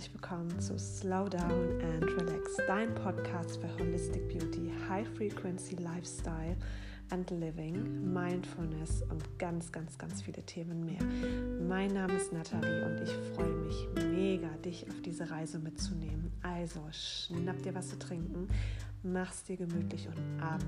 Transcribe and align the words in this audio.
herzlich 0.00 0.14
willkommen 0.14 0.60
zu 0.60 0.78
Slow 0.78 1.28
Down 1.28 1.78
and 1.82 2.04
Relax, 2.04 2.56
dein 2.66 2.94
Podcast 2.94 3.60
für 3.60 3.68
Holistic 3.78 4.26
Beauty, 4.28 4.72
High 4.88 5.06
Frequency 5.06 5.74
Lifestyle 5.74 6.56
and 7.10 7.30
Living, 7.30 8.10
Mindfulness 8.10 9.02
und 9.10 9.22
ganz, 9.38 9.70
ganz, 9.70 9.98
ganz 9.98 10.22
viele 10.22 10.42
Themen 10.44 10.86
mehr. 10.86 11.02
Mein 11.68 11.92
Name 11.92 12.14
ist 12.14 12.32
Nathalie 12.32 12.86
und 12.86 13.02
ich 13.02 13.12
freue 13.34 13.52
mich 13.52 13.88
mega, 14.10 14.48
dich 14.64 14.88
auf 14.88 15.02
diese 15.02 15.30
Reise 15.30 15.58
mitzunehmen. 15.58 16.32
Also 16.42 16.80
schnapp 16.92 17.62
dir 17.62 17.74
was 17.74 17.90
zu 17.90 17.98
trinken, 17.98 18.48
mach's 19.02 19.44
dir 19.44 19.58
gemütlich 19.58 20.08
und 20.08 20.42
ab 20.42 20.64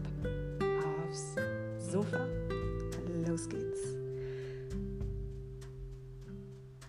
aufs 1.09 1.37
Sofa. 1.79 2.27
Los 3.27 3.49
geht's. 3.49 3.81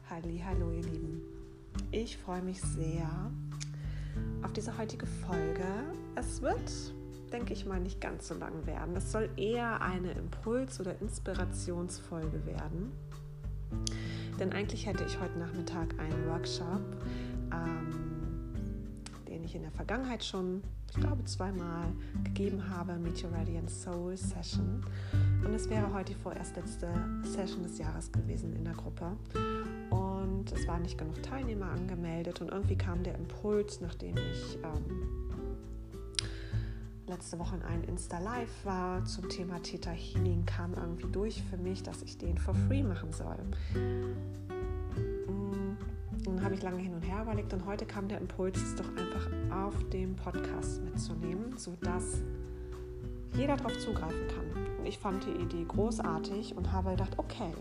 Halli, 0.09 0.43
hallo 0.45 0.71
ihr 0.73 0.83
Lieben. 0.83 1.22
Ich 1.95 2.17
freue 2.17 2.41
mich 2.41 2.59
sehr 2.59 3.07
auf 4.41 4.51
diese 4.51 4.75
heutige 4.79 5.05
Folge. 5.05 5.63
Es 6.15 6.41
wird, 6.41 6.71
denke 7.31 7.53
ich 7.53 7.67
mal, 7.67 7.79
nicht 7.79 8.01
ganz 8.01 8.27
so 8.29 8.33
lang 8.33 8.65
werden. 8.65 8.95
Es 8.95 9.11
soll 9.11 9.29
eher 9.37 9.79
eine 9.79 10.11
Impuls- 10.13 10.79
oder 10.79 10.99
Inspirationsfolge 10.99 12.47
werden. 12.47 12.91
Denn 14.39 14.53
eigentlich 14.53 14.87
hätte 14.87 15.03
ich 15.03 15.19
heute 15.19 15.37
Nachmittag 15.37 15.99
einen 15.99 16.27
Workshop, 16.29 16.81
ähm, 17.53 18.55
den 19.27 19.43
ich 19.43 19.53
in 19.53 19.61
der 19.61 19.71
Vergangenheit 19.71 20.23
schon, 20.23 20.63
ich 20.89 20.99
glaube, 20.99 21.23
zweimal 21.25 21.93
gegeben 22.23 22.67
habe, 22.71 22.97
Meet 22.97 23.23
Your 23.23 23.33
Radiant 23.33 23.69
Soul 23.69 24.17
Session. 24.17 24.83
Und 25.45 25.53
es 25.53 25.69
wäre 25.69 25.93
heute 25.93 26.13
die 26.13 26.19
vorerst 26.19 26.55
letzte 26.55 26.91
Session 27.21 27.61
des 27.61 27.77
Jahres 27.77 28.11
gewesen 28.11 28.51
in 28.55 28.63
der 28.63 28.73
Gruppe 28.73 29.15
und 30.43 30.59
es 30.59 30.67
waren 30.67 30.81
nicht 30.81 30.97
genug 30.97 31.23
Teilnehmer 31.23 31.67
angemeldet 31.67 32.41
und 32.41 32.49
irgendwie 32.49 32.75
kam 32.75 33.01
der 33.01 33.15
Impuls, 33.15 33.79
nachdem 33.79 34.17
ich 34.17 34.57
ähm, 34.61 35.39
letzte 37.07 37.39
Woche 37.39 37.55
in 37.55 37.61
einem 37.61 37.83
Insta-Live 37.85 38.65
war 38.65 39.05
zum 39.05 39.29
Thema 39.29 39.61
Theta 39.61 39.91
Healing, 39.91 40.45
kam 40.45 40.73
irgendwie 40.73 41.07
durch 41.09 41.41
für 41.43 41.55
mich, 41.55 41.81
dass 41.83 42.01
ich 42.01 42.17
den 42.17 42.37
for 42.37 42.53
free 42.67 42.83
machen 42.83 43.13
soll. 43.13 43.37
Mm, 45.27 45.77
dann 46.25 46.43
habe 46.43 46.55
ich 46.55 46.61
lange 46.61 46.79
hin 46.79 46.93
und 46.93 47.03
her 47.03 47.21
überlegt 47.21 47.53
und 47.53 47.65
heute 47.65 47.85
kam 47.85 48.09
der 48.09 48.17
Impuls, 48.17 48.61
es 48.61 48.75
doch 48.75 48.89
einfach 48.97 49.29
auf 49.65 49.75
dem 49.91 50.17
Podcast 50.17 50.83
mitzunehmen, 50.83 51.57
sodass 51.57 52.21
jeder 53.33 53.55
darauf 53.55 53.77
zugreifen 53.79 54.27
kann. 54.27 54.77
Und 54.79 54.85
ich 54.85 54.97
fand 54.97 55.25
die 55.25 55.41
Idee 55.41 55.63
großartig 55.65 56.57
und 56.57 56.73
habe 56.73 56.91
gedacht, 56.91 57.13
okay, 57.17 57.53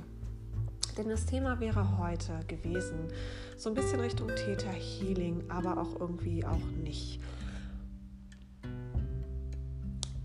denn 0.95 1.09
das 1.09 1.27
Thema 1.27 1.61
wäre 1.61 1.99
heute 1.99 2.41
gewesen, 2.47 3.09
so 3.57 3.69
ein 3.71 3.75
bisschen 3.75 4.01
Richtung 4.01 4.29
Theta 4.29 4.71
Healing, 4.71 5.45
aber 5.49 5.79
auch 5.79 6.01
irgendwie 6.01 6.45
auch 6.45 6.67
nicht. 6.83 7.21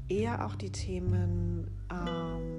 Eher 0.09 0.46
auch 0.46 0.56
die 0.56 0.72
Themen 0.72 1.70
ähm, 1.92 2.58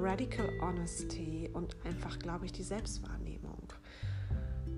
Radical 0.00 0.48
Honesty 0.60 1.48
und 1.52 1.76
einfach, 1.84 2.18
glaube 2.18 2.46
ich, 2.46 2.52
die 2.52 2.62
Selbstwahrnehmung. 2.62 3.72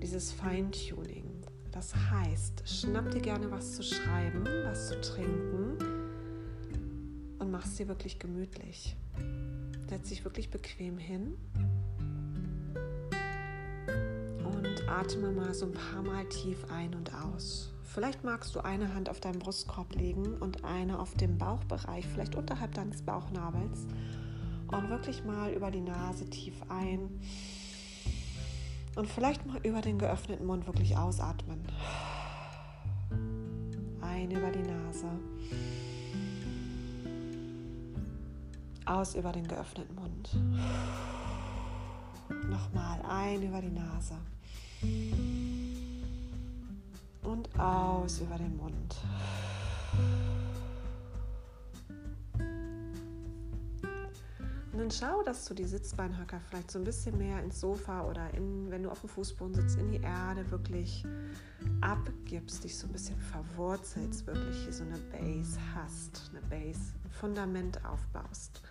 Dieses 0.01 0.31
Feintuning. 0.31 1.41
Das 1.71 1.95
heißt, 1.95 2.69
schnapp 2.69 3.09
dir 3.11 3.21
gerne 3.21 3.49
was 3.49 3.75
zu 3.75 3.83
schreiben, 3.83 4.45
was 4.63 4.89
zu 4.89 5.01
trinken 5.01 5.77
und 7.39 7.51
mach 7.51 7.65
es 7.65 7.75
dir 7.75 7.87
wirklich 7.87 8.19
gemütlich. 8.19 8.95
Setz 9.89 10.09
dich 10.09 10.23
wirklich 10.23 10.49
bequem 10.49 10.97
hin 10.97 11.35
atme 14.93 15.31
mal 15.31 15.53
so 15.53 15.65
ein 15.65 15.73
paar 15.73 16.03
Mal 16.03 16.25
tief 16.29 16.65
ein 16.71 16.93
und 16.93 17.11
aus. 17.13 17.71
Vielleicht 17.83 18.23
magst 18.23 18.55
du 18.55 18.63
eine 18.63 18.93
Hand 18.93 19.09
auf 19.09 19.19
deinen 19.19 19.39
Brustkorb 19.39 19.95
legen 19.95 20.37
und 20.37 20.63
eine 20.63 20.99
auf 20.99 21.15
dem 21.15 21.37
Bauchbereich, 21.37 22.05
vielleicht 22.07 22.35
unterhalb 22.35 22.73
deines 22.73 23.01
Bauchnabels. 23.01 23.87
Und 24.67 24.89
wirklich 24.89 25.23
mal 25.23 25.51
über 25.51 25.71
die 25.71 25.81
Nase 25.81 26.29
tief 26.29 26.55
ein. 26.69 27.19
Und 28.95 29.07
vielleicht 29.07 29.45
mal 29.45 29.59
über 29.63 29.81
den 29.81 29.97
geöffneten 29.97 30.45
Mund 30.45 30.65
wirklich 30.67 30.95
ausatmen. 30.95 31.63
Ein 34.01 34.31
über 34.31 34.51
die 34.51 34.61
Nase. 34.61 35.07
Aus 38.85 39.15
über 39.15 39.31
den 39.31 39.47
geöffneten 39.47 39.95
Mund. 39.95 40.35
Nochmal 42.49 43.01
ein 43.07 43.41
über 43.41 43.61
die 43.61 43.71
Nase. 43.71 44.17
Und 47.23 47.59
aus 47.59 48.19
über 48.19 48.37
den 48.37 48.57
Mund. 48.57 48.95
Und 54.73 54.79
dann 54.79 54.89
schau, 54.89 55.21
dass 55.21 55.45
du 55.45 55.53
die 55.53 55.65
Sitzbeinhöcker 55.65 56.39
vielleicht 56.39 56.71
so 56.71 56.79
ein 56.79 56.83
bisschen 56.83 57.15
mehr 57.19 57.43
ins 57.43 57.59
Sofa 57.59 58.05
oder 58.09 58.33
in, 58.33 58.71
wenn 58.71 58.81
du 58.81 58.89
auf 58.89 59.01
dem 59.01 59.09
Fußboden 59.09 59.53
sitzt, 59.53 59.77
in 59.77 59.91
die 59.91 60.01
Erde 60.01 60.49
wirklich 60.49 61.05
abgibst, 61.81 62.63
dich 62.63 62.75
so 62.75 62.87
ein 62.87 62.91
bisschen 62.91 63.19
verwurzelst, 63.19 64.25
wirklich 64.25 64.63
hier 64.63 64.73
so 64.73 64.83
eine 64.83 64.97
Base 64.97 65.59
hast, 65.75 66.31
eine 66.31 66.41
Base, 66.47 66.79
ein 67.03 67.11
Fundament 67.11 67.85
aufbaust. 67.85 68.63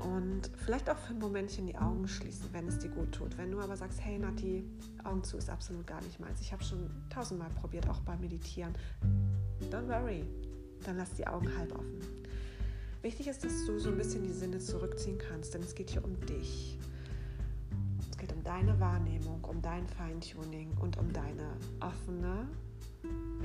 Und 0.00 0.50
vielleicht 0.64 0.88
auch 0.88 0.96
für 0.96 1.12
ein 1.12 1.18
Momentchen 1.18 1.66
die 1.66 1.76
Augen 1.76 2.08
schließen, 2.08 2.48
wenn 2.52 2.66
es 2.66 2.78
dir 2.78 2.88
gut 2.88 3.12
tut. 3.12 3.36
Wenn 3.36 3.50
du 3.50 3.60
aber 3.60 3.76
sagst, 3.76 4.00
hey 4.02 4.18
Nati, 4.18 4.64
Augen 5.04 5.22
zu 5.22 5.36
ist 5.36 5.50
absolut 5.50 5.86
gar 5.86 6.00
nicht 6.02 6.18
meins. 6.20 6.40
Ich 6.40 6.52
habe 6.52 6.64
schon 6.64 6.90
tausendmal 7.10 7.50
probiert, 7.50 7.88
auch 7.88 8.00
beim 8.00 8.20
Meditieren. 8.20 8.74
Don't 9.70 9.88
worry, 9.88 10.24
dann 10.84 10.96
lass 10.96 11.12
die 11.12 11.26
Augen 11.26 11.48
halb 11.58 11.72
offen. 11.72 12.00
Wichtig 13.02 13.28
ist, 13.28 13.44
dass 13.44 13.64
du 13.64 13.78
so 13.78 13.88
ein 13.90 13.96
bisschen 13.96 14.22
die 14.22 14.32
Sinne 14.32 14.58
zurückziehen 14.58 15.18
kannst, 15.18 15.54
denn 15.54 15.62
es 15.62 15.74
geht 15.74 15.90
hier 15.90 16.04
um 16.04 16.20
dich. 16.26 16.78
Es 18.10 18.18
geht 18.18 18.32
um 18.32 18.42
deine 18.42 18.78
Wahrnehmung, 18.78 19.42
um 19.44 19.62
dein 19.62 19.86
Feintuning 19.86 20.76
und 20.80 20.98
um 20.98 21.10
deine 21.12 21.56
offene, 21.80 22.46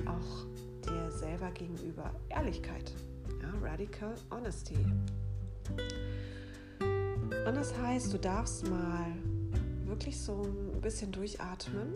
auch 0.05 0.45
dir 0.85 1.09
selber 1.11 1.51
gegenüber 1.51 2.13
Ehrlichkeit. 2.29 2.93
Ja, 3.41 3.49
Radical 3.61 4.15
Honesty. 4.29 4.77
Und 7.47 7.55
das 7.55 7.77
heißt, 7.77 8.13
du 8.13 8.17
darfst 8.17 8.69
mal 8.69 9.05
wirklich 9.85 10.19
so 10.19 10.43
ein 10.43 10.81
bisschen 10.81 11.11
durchatmen. 11.11 11.93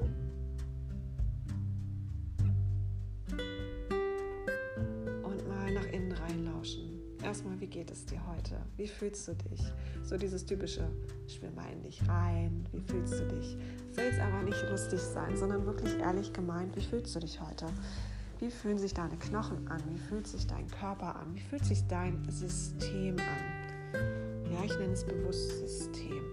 Und 5.24 5.48
mal 5.48 5.74
nach 5.74 5.86
innen 5.86 6.12
reinlauschen. 6.12 7.00
Erstmal, 7.24 7.60
wie 7.60 7.68
geht 7.68 7.92
es 7.92 8.06
dir 8.06 8.26
heute? 8.28 8.56
Wie 8.78 8.88
fühlst 8.88 9.28
du 9.28 9.34
dich? 9.34 9.62
So 10.04 10.18
dieses 10.18 10.46
typische, 10.46 10.88
schwimm 11.28 11.54
mal 11.56 11.70
in 11.74 11.84
dich 11.84 12.08
rein. 12.08 12.66
Wie 12.72 12.80
fühlst 12.80 13.20
du 13.20 13.28
dich? 13.28 13.58
Soll 13.92 14.06
es 14.06 14.20
aber 14.20 14.44
nicht 14.44 14.64
lustig 14.70 15.02
sein, 15.02 15.36
sondern 15.36 15.66
wirklich 15.66 15.98
ehrlich 15.98 16.32
gemeint, 16.32 16.76
wie 16.78 16.84
fühlst 16.84 17.16
du 17.16 17.20
dich 17.20 17.42
heute? 17.42 17.66
Wie 18.40 18.50
fühlen 18.50 18.78
sich 18.78 18.94
deine 18.94 19.18
Knochen 19.18 19.68
an? 19.68 19.82
Wie 19.90 19.98
fühlt 19.98 20.28
sich 20.28 20.48
dein 20.48 20.68
Körper 20.68 21.18
an? 21.18 21.36
Wie 21.36 21.42
fühlt 21.42 21.66
sich 21.66 21.86
dein 21.88 22.24
System 22.30 23.18
an? 23.20 23.59
Ja, 23.94 24.64
ich 24.66 24.78
nenne 24.78 24.94
es 24.94 25.04
bewusst 25.04 25.50
System. 25.60 26.24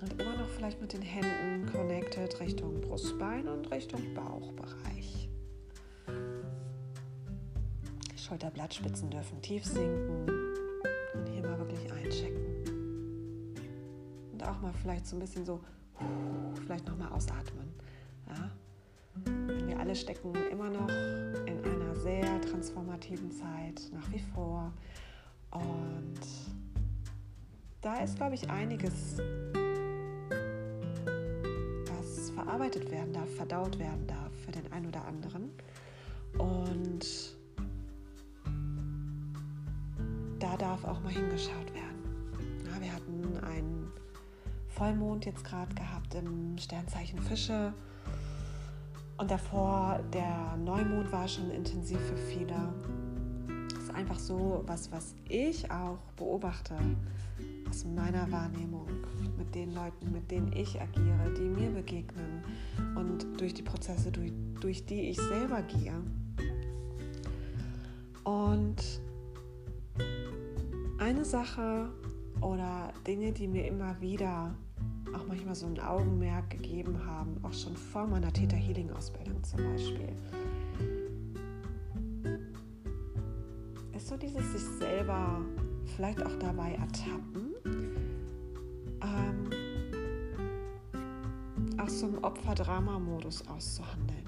Und 0.00 0.20
immer 0.20 0.36
noch 0.36 0.48
vielleicht 0.48 0.80
mit 0.80 0.92
den 0.92 1.02
Händen 1.02 1.70
connected 1.72 2.38
Richtung 2.40 2.80
Brustbein 2.80 3.48
und 3.48 3.70
Richtung 3.70 4.00
Bauchbereich. 4.14 5.28
Schulterblattspitzen 8.16 9.10
dürfen 9.10 9.40
tief 9.40 9.64
sinken 9.64 10.26
und 11.14 11.28
hier 11.28 11.42
mal 11.42 11.58
wirklich 11.58 11.92
einchecken. 11.92 12.44
Und 14.32 14.42
auch 14.42 14.60
mal 14.60 14.72
vielleicht 14.82 15.06
so 15.06 15.16
ein 15.16 15.20
bisschen 15.20 15.44
so, 15.44 15.60
vielleicht 16.64 16.86
nochmal 16.86 17.12
ausatmen. 17.12 17.72
Alle 19.86 19.94
stecken 19.94 20.34
immer 20.50 20.68
noch 20.68 20.88
in 21.46 21.64
einer 21.64 21.94
sehr 21.94 22.40
transformativen 22.40 23.30
Zeit, 23.30 23.80
nach 23.92 24.10
wie 24.10 24.18
vor. 24.18 24.72
Und 25.52 26.18
da 27.82 28.02
ist, 28.02 28.16
glaube 28.16 28.34
ich, 28.34 28.50
einiges, 28.50 29.18
was 31.86 32.30
verarbeitet 32.30 32.90
werden 32.90 33.12
darf, 33.12 33.30
verdaut 33.36 33.78
werden 33.78 34.08
darf 34.08 34.32
für 34.44 34.50
den 34.50 34.72
einen 34.72 34.86
oder 34.86 35.04
anderen. 35.04 35.52
Und 36.36 37.36
da 40.40 40.56
darf 40.56 40.84
auch 40.84 41.00
mal 41.00 41.12
hingeschaut 41.12 41.72
werden. 41.72 42.34
Ja, 42.64 42.80
wir 42.82 42.92
hatten 42.92 43.38
einen 43.44 43.92
Vollmond 44.66 45.26
jetzt 45.26 45.44
gerade 45.44 45.72
gehabt 45.76 46.12
im 46.16 46.58
Sternzeichen 46.58 47.20
Fische. 47.20 47.72
Und 49.18 49.30
davor, 49.30 50.00
der 50.12 50.56
Neumond 50.58 51.10
war 51.10 51.26
schon 51.26 51.50
intensiv 51.50 51.98
für 51.98 52.16
viele. 52.16 52.54
Das 53.70 53.84
ist 53.84 53.94
einfach 53.94 54.18
so 54.18 54.62
was, 54.66 54.92
was 54.92 55.14
ich 55.28 55.70
auch 55.70 55.98
beobachte. 56.16 56.74
aus 57.68 57.84
meiner 57.84 58.30
Wahrnehmung, 58.30 58.86
mit 59.36 59.54
den 59.54 59.74
Leuten, 59.74 60.12
mit 60.12 60.30
denen 60.30 60.52
ich 60.52 60.80
agiere, 60.80 61.32
die 61.36 61.42
mir 61.42 61.70
begegnen 61.70 62.42
und 62.94 63.26
durch 63.40 63.54
die 63.54 63.62
Prozesse, 63.62 64.12
durch, 64.12 64.32
durch 64.60 64.86
die 64.86 65.10
ich 65.10 65.16
selber 65.16 65.62
gehe. 65.62 65.94
Und 68.24 69.00
eine 70.98 71.24
Sache 71.24 71.88
oder 72.40 72.92
Dinge, 73.06 73.32
die 73.32 73.48
mir 73.48 73.66
immer 73.66 74.00
wieder 74.00 74.54
so 75.56 75.66
ein 75.66 75.80
Augenmerk 75.80 76.50
gegeben 76.50 76.98
haben, 77.06 77.38
auch 77.42 77.52
schon 77.52 77.74
vor 77.76 78.06
meiner 78.06 78.30
Theta 78.32 78.56
Healing 78.56 78.90
Ausbildung 78.90 79.42
zum 79.42 79.64
Beispiel, 79.64 80.12
ist 83.94 84.08
so 84.08 84.16
dieses 84.18 84.52
sich 84.52 84.62
selber 84.78 85.40
vielleicht 85.94 86.22
auch 86.22 86.38
dabei 86.38 86.72
ertappen, 86.72 87.54
ähm, 89.02 89.50
aus 91.78 92.00
so 92.00 92.06
einem 92.06 92.18
Opfer-Drama-Modus 92.18 93.48
auszuhandeln. 93.48 94.26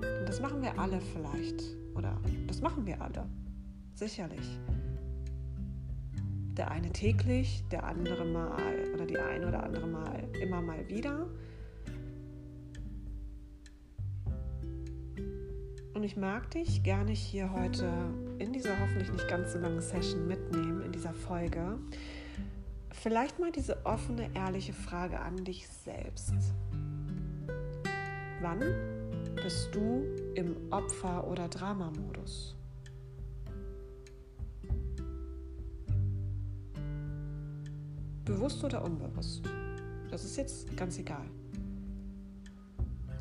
Und 0.00 0.28
das 0.28 0.40
machen 0.40 0.60
wir 0.60 0.76
alle 0.76 1.00
vielleicht, 1.00 1.62
oder 1.94 2.16
das 2.48 2.60
machen 2.60 2.84
wir 2.84 3.00
alle, 3.00 3.28
sicherlich. 3.94 4.58
Der 6.56 6.70
eine 6.70 6.90
täglich, 6.90 7.62
der 7.70 7.84
andere 7.84 8.24
mal 8.24 8.88
oder 8.94 9.04
die 9.04 9.18
eine 9.18 9.46
oder 9.46 9.62
andere 9.62 9.86
mal 9.86 10.28
immer 10.40 10.62
mal 10.62 10.88
wieder. 10.88 11.26
Und 15.92 16.02
ich 16.02 16.16
mag 16.16 16.50
dich 16.50 16.82
gerne 16.82 17.12
hier 17.12 17.52
heute 17.52 17.90
in 18.38 18.52
dieser 18.52 18.78
hoffentlich 18.80 19.10
nicht 19.12 19.28
ganz 19.28 19.52
so 19.52 19.58
langen 19.58 19.80
Session 19.80 20.26
mitnehmen, 20.26 20.82
in 20.82 20.92
dieser 20.92 21.14
Folge. 21.14 21.78
Vielleicht 22.90 23.38
mal 23.38 23.52
diese 23.52 23.84
offene, 23.84 24.30
ehrliche 24.34 24.72
Frage 24.72 25.20
an 25.20 25.44
dich 25.44 25.68
selbst. 25.68 26.34
Wann 28.40 28.60
bist 29.36 29.74
du 29.74 30.04
im 30.34 30.56
Opfer- 30.70 31.26
oder 31.26 31.48
Dramamodus? 31.48 32.55
Bewusst 38.26 38.64
oder 38.64 38.84
unbewusst? 38.84 39.42
Das 40.10 40.24
ist 40.24 40.36
jetzt 40.36 40.76
ganz 40.76 40.98
egal. 40.98 41.24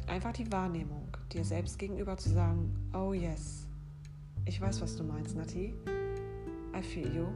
Einfach 0.07 0.33
die 0.33 0.51
Wahrnehmung, 0.51 1.07
dir 1.31 1.45
selbst 1.45 1.77
gegenüber 1.77 2.17
zu 2.17 2.29
sagen, 2.29 2.73
oh 2.91 3.13
yes, 3.13 3.67
ich 4.45 4.59
weiß, 4.59 4.81
was 4.81 4.97
du 4.97 5.03
meinst, 5.03 5.35
Nati. 5.35 5.75
I 6.75 6.81
feel 6.81 7.15
you. 7.15 7.27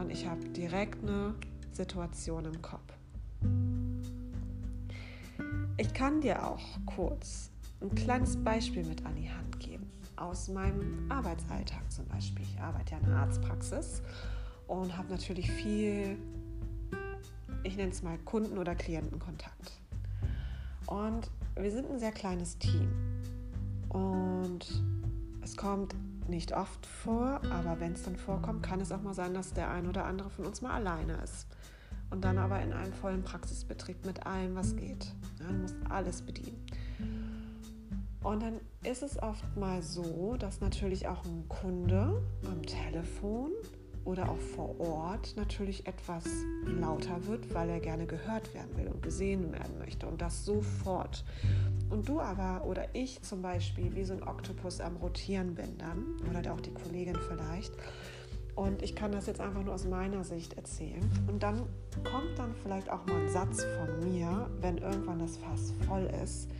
Und 0.00 0.10
ich 0.10 0.24
habe 0.24 0.48
direkt 0.50 1.02
eine 1.02 1.34
Situation 1.72 2.44
im 2.44 2.62
Kopf. 2.62 2.92
Ich 5.78 5.92
kann 5.92 6.20
dir 6.20 6.46
auch 6.46 6.62
kurz 6.86 7.50
ein 7.80 7.92
kleines 7.96 8.36
Beispiel 8.36 8.84
mit 8.84 9.04
an 9.04 9.16
die 9.16 9.28
Hand 9.28 9.58
geben. 9.58 9.90
Aus 10.14 10.48
meinem 10.48 11.10
Arbeitsalltag 11.10 11.90
zum 11.90 12.06
Beispiel. 12.06 12.44
Ich 12.44 12.60
arbeite 12.60 12.92
ja 12.92 12.98
in 12.98 13.06
einer 13.06 13.16
Arztpraxis 13.16 14.00
und 14.68 14.96
habe 14.96 15.08
natürlich 15.08 15.50
viel, 15.50 16.18
ich 17.64 17.76
nenne 17.76 17.90
es 17.90 18.02
mal 18.02 18.18
Kunden- 18.18 18.58
oder 18.58 18.74
Klientenkontakt. 18.74 19.72
Und 20.86 21.30
wir 21.56 21.70
sind 21.70 21.90
ein 21.90 21.98
sehr 21.98 22.12
kleines 22.12 22.58
Team. 22.58 22.88
Und 23.88 24.66
es 25.42 25.56
kommt 25.56 25.94
nicht 26.28 26.56
oft 26.56 26.86
vor, 26.86 27.40
aber 27.50 27.80
wenn 27.80 27.92
es 27.92 28.04
dann 28.04 28.16
vorkommt, 28.16 28.62
kann 28.62 28.80
es 28.80 28.92
auch 28.92 29.02
mal 29.02 29.14
sein, 29.14 29.34
dass 29.34 29.52
der 29.52 29.70
ein 29.70 29.88
oder 29.88 30.04
andere 30.04 30.30
von 30.30 30.46
uns 30.46 30.62
mal 30.62 30.72
alleine 30.72 31.14
ist. 31.22 31.46
Und 32.10 32.24
dann 32.24 32.38
aber 32.38 32.60
in 32.62 32.72
einem 32.72 32.92
vollen 32.92 33.22
Praxisbetrieb 33.22 34.04
mit 34.04 34.26
allem, 34.26 34.54
was 34.54 34.76
geht. 34.76 35.12
Ja, 35.40 35.46
du 35.48 35.54
musst 35.54 35.76
alles 35.88 36.22
bedienen. 36.22 36.64
Und 38.22 38.42
dann 38.42 38.60
ist 38.84 39.02
es 39.02 39.20
oft 39.20 39.56
mal 39.56 39.82
so, 39.82 40.36
dass 40.38 40.60
natürlich 40.60 41.08
auch 41.08 41.24
ein 41.24 41.48
Kunde 41.48 42.22
am 42.46 42.62
Telefon 42.62 43.50
oder 44.04 44.30
auch 44.30 44.38
vor 44.38 44.78
Ort 44.80 45.34
natürlich 45.36 45.86
etwas 45.86 46.24
lauter 46.64 47.26
wird, 47.26 47.54
weil 47.54 47.68
er 47.70 47.80
gerne 47.80 48.06
gehört 48.06 48.52
werden 48.54 48.76
will 48.76 48.88
und 48.88 49.02
gesehen 49.02 49.52
werden 49.52 49.78
möchte 49.78 50.06
und 50.06 50.20
das 50.20 50.44
sofort. 50.44 51.24
Und 51.90 52.08
du 52.08 52.20
aber 52.20 52.64
oder 52.66 52.94
ich 52.94 53.22
zum 53.22 53.42
Beispiel 53.42 53.94
wie 53.94 54.04
so 54.04 54.14
ein 54.14 54.22
Oktopus 54.22 54.80
am 54.80 54.96
Rotieren 54.96 55.54
bin 55.54 55.78
dann 55.78 56.16
oder 56.28 56.52
auch 56.52 56.60
die 56.60 56.72
Kollegin 56.72 57.18
vielleicht. 57.28 57.72
Und 58.54 58.82
ich 58.82 58.94
kann 58.94 59.12
das 59.12 59.26
jetzt 59.26 59.40
einfach 59.40 59.62
nur 59.62 59.74
aus 59.74 59.86
meiner 59.86 60.24
Sicht 60.24 60.54
erzählen. 60.54 61.08
Und 61.26 61.42
dann 61.42 61.62
kommt 62.04 62.38
dann 62.38 62.54
vielleicht 62.62 62.90
auch 62.90 63.06
mal 63.06 63.20
ein 63.20 63.28
Satz 63.30 63.64
von 63.64 64.12
mir, 64.12 64.50
wenn 64.60 64.78
irgendwann 64.78 65.20
das 65.20 65.38
Fass 65.38 65.72
voll 65.86 66.10
ist. 66.22 66.50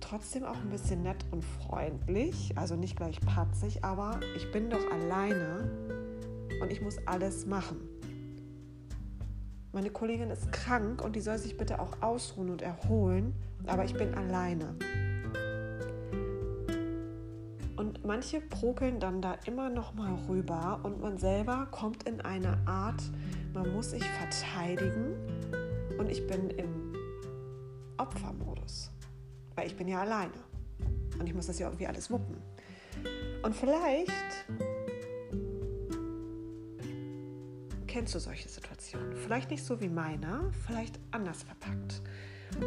Trotzdem 0.00 0.44
auch 0.44 0.56
ein 0.56 0.70
bisschen 0.70 1.02
nett 1.02 1.24
und 1.30 1.44
freundlich, 1.44 2.52
also 2.56 2.76
nicht 2.76 2.96
gleich 2.96 3.20
patzig, 3.20 3.84
aber 3.84 4.20
ich 4.36 4.50
bin 4.52 4.68
doch 4.68 4.90
alleine 4.90 5.70
und 6.62 6.70
ich 6.70 6.80
muss 6.80 6.96
alles 7.06 7.44
machen. 7.44 7.80
Meine 9.72 9.90
Kollegin 9.90 10.30
ist 10.30 10.52
krank 10.52 11.02
und 11.02 11.16
die 11.16 11.20
soll 11.20 11.38
sich 11.38 11.56
bitte 11.56 11.80
auch 11.80 12.00
ausruhen 12.00 12.50
und 12.50 12.62
erholen, 12.62 13.34
aber 13.66 13.84
ich 13.84 13.94
bin 13.94 14.14
alleine. 14.14 14.76
Und 17.76 18.04
manche 18.04 18.40
prokeln 18.40 19.00
dann 19.00 19.20
da 19.20 19.34
immer 19.46 19.70
noch 19.70 19.94
mal 19.94 20.14
rüber 20.28 20.80
und 20.84 21.00
man 21.00 21.18
selber 21.18 21.66
kommt 21.70 22.04
in 22.04 22.20
eine 22.20 22.56
Art, 22.66 23.02
man 23.54 23.72
muss 23.74 23.90
sich 23.90 24.04
verteidigen 24.04 25.16
und 25.98 26.08
ich 26.08 26.26
bin 26.28 26.50
im 26.50 26.94
Opfermodus, 27.98 28.90
weil 29.56 29.66
ich 29.66 29.76
bin 29.76 29.88
ja 29.88 30.02
alleine 30.02 30.32
und 31.18 31.26
ich 31.26 31.34
muss 31.34 31.46
das 31.46 31.58
ja 31.58 31.66
irgendwie 31.66 31.88
alles 31.88 32.08
wuppen. 32.10 32.36
Und 33.42 33.56
vielleicht 33.56 34.12
kennst 37.92 38.14
du 38.14 38.18
solche 38.20 38.48
Situationen. 38.48 39.14
Vielleicht 39.16 39.50
nicht 39.50 39.62
so 39.62 39.78
wie 39.82 39.88
meiner, 39.90 40.50
vielleicht 40.64 40.98
anders 41.10 41.42
verpackt. 41.42 42.00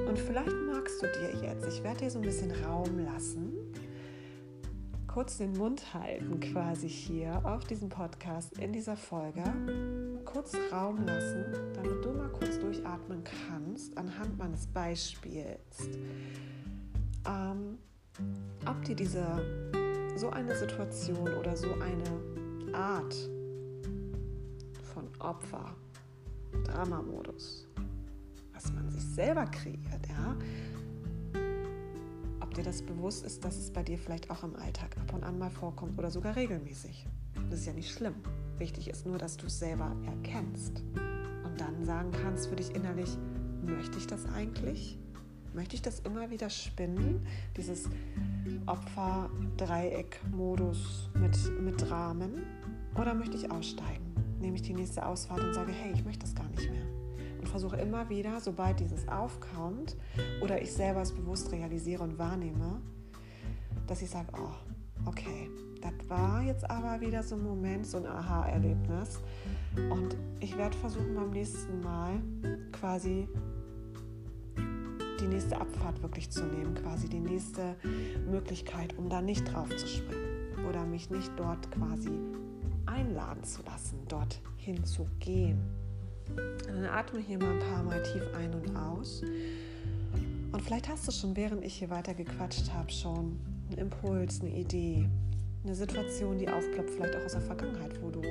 Und 0.08 0.20
vielleicht 0.20 0.56
magst 0.72 1.02
du 1.02 1.08
dir 1.08 1.42
jetzt, 1.42 1.68
ich 1.68 1.84
werde 1.84 2.02
dir 2.02 2.12
so 2.12 2.20
ein 2.20 2.26
bisschen 2.26 2.52
Raum 2.64 3.00
lassen, 3.00 3.52
kurz 5.08 5.38
den 5.38 5.54
Mund 5.54 5.96
halten 5.96 6.40
quasi 6.40 6.88
hier 6.88 7.42
auf 7.44 7.64
diesem 7.66 7.90
Podcast 7.90 8.56
in 8.60 8.72
dieser 8.72 8.96
Folge, 8.96 9.44
kurz 10.26 10.56
Raum 10.72 11.04
lassen, 11.08 11.46
damit 11.74 12.06
du 12.06 12.12
mal 12.12 12.30
kurz 12.30 12.60
durchatmen 12.60 13.24
kannst 13.24 13.98
anhand 13.98 14.38
meines 14.38 14.68
Beispiels, 14.68 15.90
ähm, 17.28 17.80
ob 18.68 18.84
dir 18.84 18.96
diese 18.96 19.26
so 20.18 20.30
eine 20.30 20.56
Situation 20.56 21.34
oder 21.34 21.58
so 21.58 21.74
eine 21.74 22.76
Art 22.76 23.16
Opfer, 25.20 25.76
Dramamodus, 26.66 27.68
was 28.54 28.72
man 28.74 28.90
sich 28.90 29.04
selber 29.04 29.46
kreiert, 29.46 30.08
ja. 30.10 30.36
Ob 32.42 32.54
dir 32.54 32.64
das 32.64 32.82
bewusst 32.82 33.26
ist, 33.26 33.44
dass 33.44 33.58
es 33.58 33.72
bei 33.72 33.84
dir 33.84 33.98
vielleicht 33.98 34.30
auch 34.30 34.44
im 34.44 34.56
Alltag 34.56 34.98
ab 34.98 35.14
und 35.14 35.24
an 35.24 35.38
mal 35.38 35.50
vorkommt 35.50 35.98
oder 35.98 36.12
sogar 36.12 36.36
regelmäßig. 36.36 37.08
Das 37.50 37.60
ist 37.60 37.66
ja 37.66 37.74
nicht 37.74 37.92
schlimm. 37.92 38.16
Wichtig 38.58 38.90
ist 38.90 39.06
nur, 39.06 39.18
dass 39.18 39.38
du 39.38 39.48
es 39.48 39.60
selber 39.60 39.96
erkennst 40.06 40.84
und 41.44 41.60
dann 41.60 41.86
sagen 41.86 42.12
kannst 42.12 42.48
für 42.48 42.56
dich 42.56 42.74
innerlich, 42.74 43.18
möchte 43.66 43.98
ich 43.98 44.08
das 44.08 44.26
eigentlich? 44.34 44.98
Möchte 45.54 45.76
ich 45.76 45.82
das 45.82 46.00
immer 46.02 46.30
wieder 46.30 46.50
spinnen? 46.50 47.26
Dieses 47.56 47.90
Opfer-Dreieck-Modus 48.66 51.10
mit, 51.14 51.38
mit 51.62 51.90
Rahmen? 51.90 52.44
Oder 53.00 53.14
möchte 53.14 53.38
ich 53.38 53.50
aussteigen? 53.50 54.05
Nehme 54.46 54.58
ich 54.58 54.62
die 54.62 54.76
nächste 54.76 55.04
Ausfahrt 55.04 55.44
und 55.44 55.56
sage, 55.56 55.72
hey, 55.72 55.92
ich 55.92 56.06
möchte 56.06 56.22
das 56.22 56.36
gar 56.36 56.48
nicht 56.50 56.70
mehr. 56.70 56.86
Und 57.40 57.50
versuche 57.50 57.78
immer 57.78 58.10
wieder, 58.10 58.40
sobald 58.40 58.80
dieses 58.80 59.08
aufkommt 59.08 59.98
oder 60.42 60.62
ich 60.62 60.72
selber 60.72 61.02
es 61.02 61.12
bewusst 61.12 61.52
realisiere 61.52 62.04
und 62.04 62.20
wahrnehme, 62.20 62.80
dass 63.88 64.04
ich 64.04 64.10
sage, 64.10 64.28
oh, 64.38 65.08
okay, 65.08 65.50
das 65.82 66.10
war 66.10 66.44
jetzt 66.44 66.70
aber 66.70 67.02
wieder 67.02 67.24
so 67.24 67.36
ein 67.36 67.44
Moment, 67.44 67.88
so 67.88 67.98
ein 67.98 68.06
Aha-Erlebnis. 68.06 69.20
Und 69.90 70.16
ich 70.40 70.56
werde 70.58 70.78
versuchen 70.78 71.16
beim 71.16 71.32
nächsten 71.32 71.82
Mal 71.82 72.22
quasi 72.72 73.28
die 75.20 75.28
nächste 75.28 75.60
Abfahrt 75.60 76.04
wirklich 76.04 76.30
zu 76.30 76.46
nehmen, 76.46 76.76
quasi 76.76 77.10
die 77.10 77.20
nächste 77.20 77.76
Möglichkeit, 78.30 78.96
um 78.98 79.10
da 79.10 79.22
nicht 79.22 79.52
drauf 79.52 79.70
zu 79.76 79.88
springen 79.88 80.68
oder 80.70 80.86
mich 80.86 81.10
nicht 81.10 81.32
dort 81.36 81.72
quasi 81.72 82.12
einladen 82.86 83.44
zu 83.44 83.62
lassen, 83.64 84.00
dorthin 84.08 84.84
zu 84.86 85.08
gehen. 85.20 85.60
Dann 86.68 86.86
atme 86.86 87.20
hier 87.20 87.38
mal 87.38 87.54
ein 87.54 87.60
paar 87.60 87.84
Mal 87.84 88.02
tief 88.04 88.24
ein 88.36 88.54
und 88.54 88.76
aus. 88.76 89.22
Und 90.52 90.62
vielleicht 90.62 90.88
hast 90.90 91.08
du 91.08 91.12
schon, 91.12 91.36
während 91.36 91.64
ich 91.64 91.76
hier 91.76 91.90
weiter 91.90 92.14
gequatscht 92.14 92.72
habe, 92.72 92.92
schon 92.92 93.38
einen 93.70 93.78
Impuls, 93.78 94.42
eine 94.42 94.52
Idee, 94.52 95.08
eine 95.64 95.76
Situation, 95.76 96.38
die 96.38 96.48
aufploppt, 96.48 96.92
vielleicht 96.92 97.16
auch 97.16 97.26
aus 97.26 97.34
der 97.34 97.42
Vergangenheit, 97.42 98.02
wo 98.02 98.10
du 98.10 98.22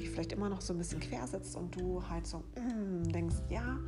die 0.00 0.06
vielleicht 0.06 0.32
immer 0.32 0.48
noch 0.48 0.60
so 0.60 0.72
ein 0.72 0.78
bisschen 0.78 1.00
quer 1.00 1.26
sitzt 1.26 1.54
und 1.56 1.78
du 1.78 2.02
halt 2.08 2.26
so 2.26 2.38
mm, 2.38 3.04
denkst, 3.12 3.36
ja. 3.48 3.78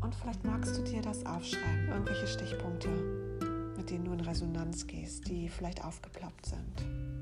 Und 0.00 0.14
vielleicht 0.14 0.44
magst 0.44 0.76
du 0.76 0.82
dir 0.82 1.02
das 1.02 1.24
aufschreiben, 1.24 1.88
irgendwelche 1.88 2.26
Stichpunkte, 2.26 2.88
mit 3.76 3.90
denen 3.90 4.04
du 4.04 4.12
in 4.12 4.20
Resonanz 4.20 4.86
gehst, 4.86 5.28
die 5.28 5.48
vielleicht 5.48 5.84
aufgeploppt 5.84 6.46
sind. 6.46 7.13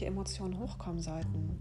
Irgendwelche 0.00 0.06
Emotionen 0.06 0.58
hochkommen 0.58 1.00
sollten, 1.00 1.58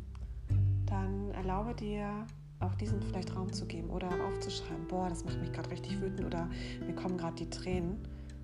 dann 0.85 1.31
erlaube 1.31 1.73
dir 1.73 2.25
auch 2.59 2.75
diesen 2.75 3.01
vielleicht 3.01 3.35
Raum 3.35 3.51
zu 3.53 3.65
geben 3.65 3.89
oder 3.89 4.09
aufzuschreiben, 4.25 4.87
boah, 4.87 5.07
das 5.09 5.23
macht 5.23 5.39
mich 5.39 5.51
gerade 5.51 5.69
richtig 5.71 5.99
wütend 6.01 6.25
oder 6.25 6.49
mir 6.85 6.93
kommen 6.93 7.17
gerade 7.17 7.35
die 7.35 7.49
Tränen. 7.49 7.97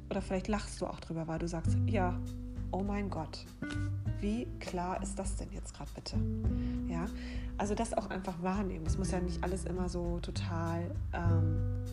Oder 0.10 0.22
vielleicht 0.22 0.48
lachst 0.48 0.80
du 0.80 0.86
auch 0.86 1.00
drüber, 1.00 1.28
weil 1.28 1.40
du 1.40 1.48
sagst, 1.48 1.78
ja, 1.88 2.18
oh 2.72 2.84
mein 2.84 3.10
Gott, 3.10 3.46
wie 4.22 4.46
klar 4.60 5.02
ist 5.02 5.18
das 5.18 5.36
denn 5.36 5.52
jetzt 5.52 5.74
gerade 5.74 5.90
bitte? 5.96 6.18
Ja, 6.88 7.08
also 7.58 7.74
das 7.74 7.94
auch 7.94 8.10
einfach 8.10 8.42
wahrnehmen. 8.42 8.86
Es 8.86 8.98
muss 8.98 9.12
ja 9.12 9.20
nicht 9.20 9.44
alles 9.44 9.66
immer 9.66 9.90
so 9.90 10.20
total, 10.20 10.92
ähm, 11.14 11.84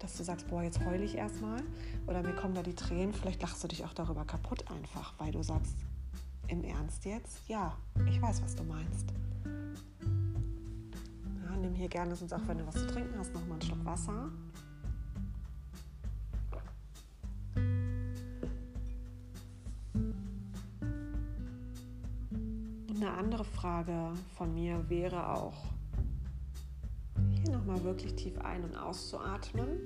dass 0.00 0.16
du 0.16 0.24
sagst, 0.24 0.48
boah, 0.48 0.62
jetzt 0.62 0.84
heule 0.84 1.04
ich 1.04 1.16
erstmal 1.16 1.62
oder 2.06 2.22
mir 2.22 2.34
kommen 2.34 2.54
da 2.54 2.62
die 2.62 2.74
Tränen. 2.74 3.14
Vielleicht 3.14 3.40
lachst 3.40 3.62
du 3.62 3.68
dich 3.68 3.84
auch 3.84 3.94
darüber 3.94 4.24
kaputt 4.24 4.64
einfach, 4.70 5.14
weil 5.18 5.32
du 5.32 5.42
sagst, 5.42 5.76
im 6.48 6.64
Ernst 6.64 7.04
jetzt? 7.04 7.48
Ja, 7.48 7.76
ich 8.08 8.20
weiß, 8.20 8.42
was 8.42 8.54
du 8.54 8.64
meinst. 8.64 9.12
Ja, 11.44 11.56
nimm 11.56 11.74
hier 11.74 11.88
gerne 11.88 12.14
sonst 12.14 12.32
auch, 12.32 12.46
wenn 12.46 12.58
du 12.58 12.66
was 12.66 12.74
zu 12.74 12.86
trinken 12.86 13.18
hast, 13.18 13.32
nochmal 13.32 13.52
einen 13.52 13.62
Schluck 13.62 13.84
Wasser. 13.84 14.30
Eine 22.96 23.12
andere 23.12 23.44
Frage 23.44 24.12
von 24.36 24.54
mir 24.54 24.88
wäre 24.88 25.34
auch, 25.34 25.64
hier 27.30 27.52
nochmal 27.52 27.82
wirklich 27.84 28.14
tief 28.14 28.38
ein- 28.38 28.64
und 28.64 28.76
auszuatmen 28.76 29.80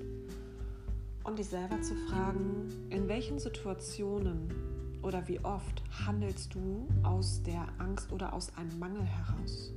und 1.25 1.38
dich 1.38 1.49
selber 1.49 1.81
zu 1.83 1.95
fragen, 2.09 2.69
in 2.91 3.09
welchen 3.09 3.38
Situationen 3.38 4.78
oder 5.02 5.26
wie 5.28 5.40
oft 5.40 5.83
handelst 6.07 6.55
du 6.55 6.88
aus 7.02 7.43
der 7.43 7.67
Angst 7.78 8.12
oder 8.12 8.33
aus 8.33 8.55
einem 8.57 8.78
Mangel 8.78 9.05
heraus? 9.05 9.73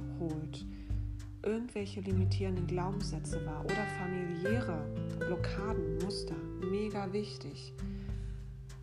Wiederholt, 0.00 0.64
irgendwelche 1.42 2.00
limitierenden 2.00 2.66
Glaubenssätze 2.66 3.44
wahr 3.46 3.64
oder 3.64 3.86
familiäre 3.98 4.84
Blockaden, 5.18 5.98
Muster, 5.98 6.36
mega 6.70 7.10
wichtig. 7.12 7.72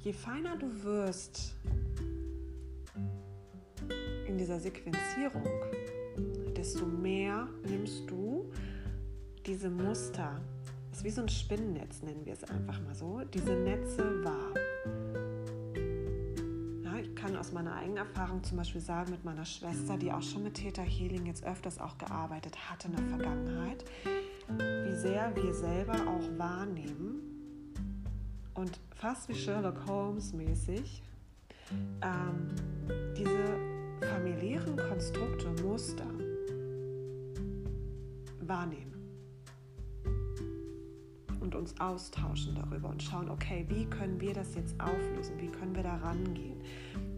Je 0.04 0.14
feiner 0.14 0.58
du 0.58 0.84
wirst 0.84 1.56
in 4.28 4.38
dieser 4.38 4.60
Sequenzierung, 4.60 5.44
desto 6.56 6.86
mehr 6.86 7.48
nimmst 7.68 8.10
du 8.10 8.52
diese 9.46 9.70
Muster, 9.70 10.42
das 10.90 11.00
ist 11.00 11.04
wie 11.04 11.10
so 11.10 11.22
ein 11.22 11.30
Spinnennetz, 11.30 12.02
nennen 12.02 12.26
wir 12.26 12.34
es 12.34 12.44
einfach 12.44 12.82
mal 12.82 12.96
so, 12.96 13.22
diese 13.34 13.54
Netze 13.54 14.24
wahr 14.24 14.54
kann 17.38 17.46
aus 17.46 17.52
meiner 17.52 17.76
eigenen 17.76 17.98
Erfahrung 17.98 18.44
zum 18.44 18.58
Beispiel 18.58 18.82
sagen, 18.82 19.12
mit 19.12 19.24
meiner 19.24 19.46
Schwester, 19.46 19.98
die 19.98 20.12
auch 20.12 20.22
schon 20.22 20.44
mit 20.44 20.56
Theta 20.56 20.82
Healing 20.82 21.26
jetzt 21.28 21.46
öfters 21.46 21.80
auch 21.80 21.98
gearbeitet 21.98 22.58
hatte 22.70 22.88
in 22.88 22.96
der 22.96 23.06
Vergangenheit, 23.06 23.86
wie 24.48 24.96
sehr 24.96 25.36
wir 25.36 25.54
selber 25.54 25.94
auch 25.94 26.40
wahrnehmen 26.40 27.22
und 28.56 28.80
fast 28.96 29.30
wie 29.30 29.36
Sherlock 29.36 29.86
Holmes 29.88 30.34
mäßig 30.34 31.04
ähm, 32.02 32.48
diese 33.16 34.08
familiären 34.10 34.76
Konstrukte, 34.76 35.50
Muster 35.64 36.08
wahrnehmen 38.42 38.97
und 41.48 41.56
uns 41.56 41.80
austauschen 41.80 42.56
darüber 42.56 42.90
und 42.90 43.02
schauen, 43.02 43.30
okay, 43.30 43.66
wie 43.70 43.86
können 43.86 44.20
wir 44.20 44.34
das 44.34 44.54
jetzt 44.56 44.80
auflösen, 44.82 45.40
wie 45.40 45.48
können 45.48 45.74
wir 45.74 45.84
da 45.84 45.96
rangehen. 45.96 46.58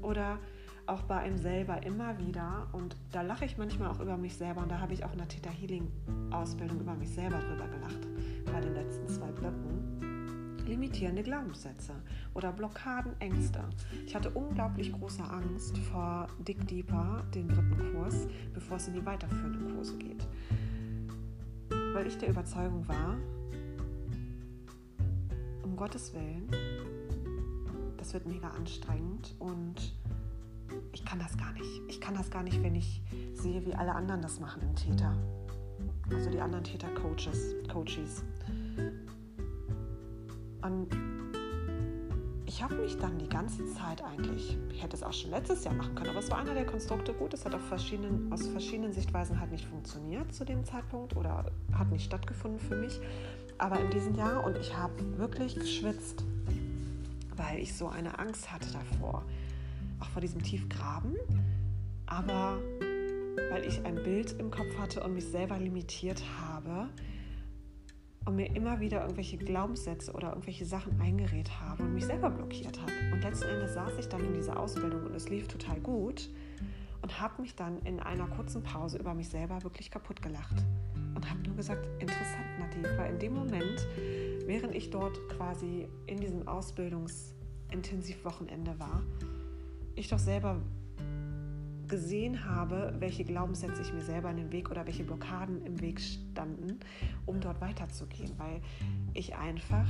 Oder 0.03 0.38
auch 0.86 1.01
bei 1.03 1.17
einem 1.17 1.38
selber 1.38 1.81
immer 1.83 2.17
wieder, 2.19 2.67
und 2.74 2.95
da 3.12 3.24
lache 3.24 3.45
ich 3.45 3.57
manchmal 3.57 3.89
auch 3.89 4.00
über 4.00 4.17
mich 4.17 4.36
selber, 4.36 4.62
und 4.62 4.71
da 4.71 4.79
habe 4.79 4.93
ich 4.93 5.03
auch 5.03 5.12
in 5.12 5.17
der 5.17 5.27
Theta 5.27 5.50
Healing 5.50 5.88
Ausbildung 6.31 6.79
über 6.79 6.93
mich 6.93 7.09
selber 7.09 7.39
drüber 7.39 7.67
gelacht, 7.67 8.07
bei 8.45 8.62
den 8.62 8.74
letzten 8.74 9.07
zwei 9.07 9.31
Blöcken. 9.31 10.59
Limitierende 10.67 11.24
Glaubenssätze 11.24 11.93
oder 12.36 12.51
Blockaden, 12.51 13.19
Ängste. 13.19 13.63
Ich 14.05 14.15
hatte 14.15 14.29
unglaublich 14.29 14.93
große 14.93 15.24
Angst 15.24 15.75
vor 15.79 16.27
Dick 16.48 16.67
Deeper, 16.67 17.24
den 17.33 17.48
dritten 17.48 17.93
Kurs, 17.93 18.27
bevor 18.53 18.77
es 18.77 18.88
in 18.88 18.93
die 18.93 19.05
weiterführenden 19.05 19.74
Kurse 19.74 19.98
geht. 19.98 20.27
Weil 21.93 22.05
ich 22.05 22.17
der 22.19 22.29
Überzeugung 22.29 22.88
war, 22.88 23.17
Gottes 25.79 26.13
Willen, 26.13 26.45
das 27.95 28.13
wird 28.13 28.27
mega 28.27 28.50
anstrengend 28.50 29.33
und 29.39 29.75
ich 30.91 31.05
kann 31.05 31.19
das 31.19 31.38
gar 31.38 31.53
nicht. 31.53 31.81
Ich 31.88 32.01
kann 32.01 32.15
das 32.15 32.29
gar 32.29 32.43
nicht, 32.43 32.62
wenn 32.62 32.75
ich 32.75 33.01
sehe, 33.33 33.65
wie 33.65 33.74
alle 33.74 33.95
anderen 33.95 34.21
das 34.21 34.41
machen 34.41 34.62
im 34.62 34.75
Täter. 34.75 35.15
Also 36.12 36.29
die 36.31 36.41
anderen 36.41 36.65
Täter-Coaches, 36.65 37.55
Coaches. 37.71 38.25
Und 40.63 40.89
ich 42.45 42.62
habe 42.62 42.75
mich 42.75 42.98
dann 42.98 43.17
die 43.17 43.29
ganze 43.29 43.65
Zeit 43.67 44.03
eigentlich, 44.03 44.57
ich 44.74 44.83
hätte 44.83 44.98
es 44.98 45.03
auch 45.03 45.13
schon 45.13 45.31
letztes 45.31 45.63
Jahr 45.63 45.75
machen 45.75 45.95
können, 45.95 46.09
aber 46.09 46.19
es 46.19 46.29
war 46.29 46.39
einer 46.39 46.55
der 46.55 46.65
Konstrukte 46.65 47.13
gut. 47.13 47.33
Es 47.33 47.45
hat 47.45 47.55
auf 47.55 47.65
verschiedenen, 47.69 48.29
aus 48.33 48.45
verschiedenen 48.48 48.91
Sichtweisen 48.91 49.39
halt 49.39 49.51
nicht 49.51 49.63
funktioniert 49.63 50.33
zu 50.33 50.43
dem 50.43 50.65
Zeitpunkt 50.65 51.15
oder 51.15 51.50
hat 51.71 51.89
nicht 51.89 52.03
stattgefunden 52.03 52.59
für 52.59 52.75
mich 52.75 53.00
aber 53.60 53.80
in 53.80 53.92
diesem 53.92 54.16
Jahr 54.16 54.44
und 54.44 54.58
ich 54.58 54.75
habe 54.75 54.94
wirklich 55.18 55.54
geschwitzt, 55.54 56.24
weil 57.36 57.60
ich 57.60 57.75
so 57.75 57.88
eine 57.88 58.18
Angst 58.18 58.51
hatte 58.51 58.72
davor, 58.72 59.24
auch 60.00 60.10
vor 60.10 60.22
diesem 60.22 60.42
Tiefgraben, 60.42 61.16
aber 62.08 62.58
weil 63.51 63.66
ich 63.66 63.86
ein 63.86 63.96
Bild 63.96 64.32
im 64.39 64.50
Kopf 64.50 64.78
hatte 64.80 65.04
und 65.04 65.13
mich 65.13 65.25
selber 65.25 65.58
limitiert 65.60 66.24
habe 66.42 66.89
und 68.25 68.36
mir 68.36 68.56
immer 68.56 68.80
wieder 68.80 69.01
irgendwelche 69.01 69.38
Glaubenssätze 69.38 70.13
oder 70.13 70.30
irgendwelche 70.30 70.66
Sachen 70.66 71.00
eingeredet 71.01 71.51
habe 71.60 71.84
und 71.84 71.94
mich 71.94 72.06
selber 72.06 72.30
blockiert 72.30 72.80
habe. 72.80 72.92
Und 73.13 73.22
letzten 73.22 73.48
Endes 73.48 73.74
saß 73.74 73.94
ich 74.00 74.08
dann 74.08 74.24
in 74.24 74.34
dieser 74.34 74.60
Ausbildung 74.60 75.06
und 75.06 75.16
es 75.16 75.30
lief 75.30 75.48
total 75.48 75.80
gut 75.82 76.30
und 77.01 77.20
habe 77.20 77.42
mich 77.42 77.56
dann 77.56 77.80
in 77.80 78.00
einer 78.00 78.28
kurzen 78.28 78.63
Pause 78.63 78.98
über 78.98 79.13
mich 79.13 79.30
selber 79.30 79.63
wirklich 79.63 79.92
kaputt 79.92 80.22
gelacht 80.22 80.63
und 81.16 81.30
habe 81.30 81.39
nur 81.46 81.56
gesagt, 81.56 81.88
interessant, 82.00 82.46
Nati, 82.60 82.84
weil 82.98 83.13
in 83.13 83.20
dem 83.20 83.34
Moment, 83.34 83.88
während 84.46 84.75
ich 84.75 84.89
dort 84.89 85.18
quasi 85.30 85.88
in 86.08 86.20
diesem 86.20 86.46
Ausbildungsintensivwochenende 86.48 88.80
war, 88.80 89.04
ich 89.96 90.08
doch 90.08 90.20
selber 90.20 90.62
gesehen 91.88 92.46
habe, 92.46 92.96
welche 93.00 93.25
Glaubenssätze 93.25 93.82
ich 93.82 93.94
mir 93.94 94.04
selber 94.04 94.30
in 94.30 94.38
den 94.38 94.51
Weg 94.51 94.72
oder 94.72 94.86
welche 94.86 95.04
Blockaden 95.04 95.66
im 95.66 95.82
Weg 95.82 96.00
standen, 96.00 96.80
um 97.25 97.39
dort 97.39 97.60
weiterzugehen, 97.62 98.32
weil 98.38 98.62
ich 99.13 99.36
einfach 99.36 99.88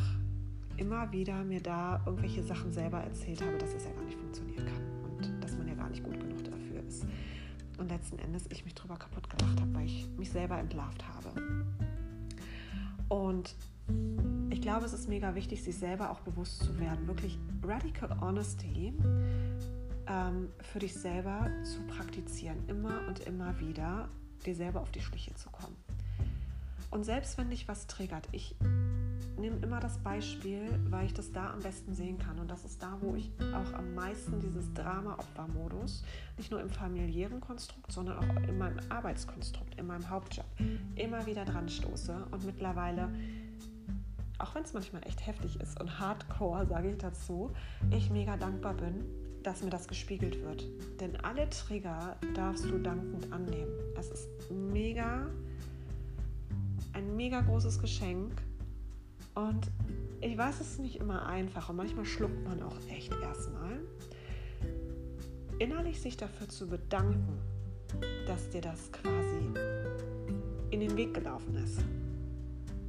immer 0.78 1.12
wieder 1.12 1.44
mir 1.44 1.62
da 1.62 2.02
irgendwelche 2.06 2.42
Sachen 2.42 2.72
selber 2.72 3.00
erzählt 3.00 3.42
habe, 3.42 3.58
dass 3.58 3.74
es 3.74 3.84
ja 3.84 3.92
gar 3.92 4.06
nicht 4.06 4.18
funktionieren 4.18 4.66
kann 4.66 4.89
und 7.80 7.90
letzten 7.90 8.20
Endes 8.20 8.46
ich 8.50 8.66
mich 8.66 8.76
drüber 8.76 8.98
kaputt 8.98 9.30
gelacht 9.30 9.60
habe, 9.60 9.74
weil 9.74 9.86
ich 9.86 10.08
mich 10.18 10.30
selber 10.30 10.58
entlarvt 10.58 11.04
habe. 11.08 11.66
Und 13.08 13.56
ich 14.50 14.62
glaube, 14.62 14.86
es 14.86 14.94
ist 14.94 15.10
mega 15.10 15.36
wichtig, 15.36 15.64
sich 15.64 15.78
selber 15.78 16.12
auch 16.12 16.20
bewusst 16.20 16.64
zu 16.64 16.80
werden, 16.80 17.08
wirklich 17.08 17.40
Radical 17.64 18.20
Honesty 18.22 18.94
ähm, 20.08 20.50
für 20.60 20.80
dich 20.80 20.94
selber 20.94 21.50
zu 21.64 21.82
praktizieren, 21.88 22.58
immer 22.68 23.08
und 23.08 23.22
immer 23.22 23.60
wieder 23.60 24.10
dir 24.46 24.56
selber 24.56 24.82
auf 24.82 24.92
die 24.92 25.02
Schliche 25.02 25.34
zu 25.36 25.50
kommen. 25.50 25.76
Und 26.92 27.04
selbst 27.04 27.38
wenn 27.38 27.50
dich 27.50 27.68
was 27.68 27.88
triggert, 27.88 28.28
ich 28.32 28.56
nehme 29.40 29.58
immer 29.58 29.80
das 29.80 29.98
Beispiel, 29.98 30.62
weil 30.90 31.06
ich 31.06 31.14
das 31.14 31.32
da 31.32 31.52
am 31.52 31.60
besten 31.60 31.94
sehen 31.94 32.18
kann. 32.18 32.40
Und 32.40 32.50
das 32.50 32.66
ist 32.66 32.82
da, 32.82 32.98
wo 33.02 33.16
ich 33.16 33.32
auch 33.54 33.74
am 33.74 33.94
meisten 33.96 34.40
dieses 34.40 34.74
Drama-Opfer-Modus, 34.74 36.04
nicht 36.38 36.52
nur 36.52 36.62
im 36.62 36.70
familiären 36.70 37.40
Konstrukt, 37.42 37.92
sondern 37.92 38.18
auch 38.18 38.48
in 38.48 38.58
meinem 38.58 38.80
Arbeitskonstrukt, 38.90 39.80
in 39.80 39.88
meinem 39.88 40.10
Hauptjob, 40.10 40.46
immer 40.96 41.26
wieder 41.26 41.46
dran 41.46 41.70
stoße. 41.70 42.28
Und 42.32 42.46
mittlerweile, 42.46 43.10
auch 44.38 44.56
wenn 44.56 44.64
es 44.64 44.74
manchmal 44.74 45.06
echt 45.06 45.26
heftig 45.26 45.60
ist 45.60 45.80
und 45.80 46.00
hardcore, 46.00 46.66
sage 46.66 46.92
ich 46.92 46.98
dazu, 46.98 47.52
ich 47.92 48.10
mega 48.10 48.38
dankbar 48.38 48.74
bin, 48.74 49.06
dass 49.44 49.64
mir 49.64 49.70
das 49.70 49.88
gespiegelt 49.88 50.42
wird. 50.44 50.66
Denn 51.00 51.16
alle 51.24 51.50
Trigger 51.50 52.18
darfst 52.34 52.66
du 52.66 52.78
dankend 52.78 53.32
annehmen. 53.32 53.72
Es 53.98 54.10
ist 54.10 54.28
mega, 54.52 55.28
ein 56.94 57.16
mega 57.16 57.42
großes 57.42 57.80
Geschenk. 57.80 58.34
Und 59.48 59.72
ich 60.20 60.38
weiß, 60.38 60.60
es 60.60 60.72
ist 60.72 60.80
nicht 60.80 60.98
immer 60.98 61.26
einfach 61.26 61.70
und 61.70 61.78
manchmal 61.78 62.06
schluckt 62.06 62.44
man 62.44 62.62
auch 62.62 62.76
echt 62.90 63.14
erstmal. 63.22 63.80
Innerlich 65.60 66.02
sich 66.02 66.18
dafür 66.18 66.50
zu 66.50 66.68
bedanken, 66.68 67.40
dass 68.28 68.50
dir 68.50 68.62
das 68.62 68.92
quasi 68.92 69.54
in 70.72 70.82
den 70.82 70.98
Weg 70.98 71.14
gelaufen 71.14 71.56
ist. 71.56 71.80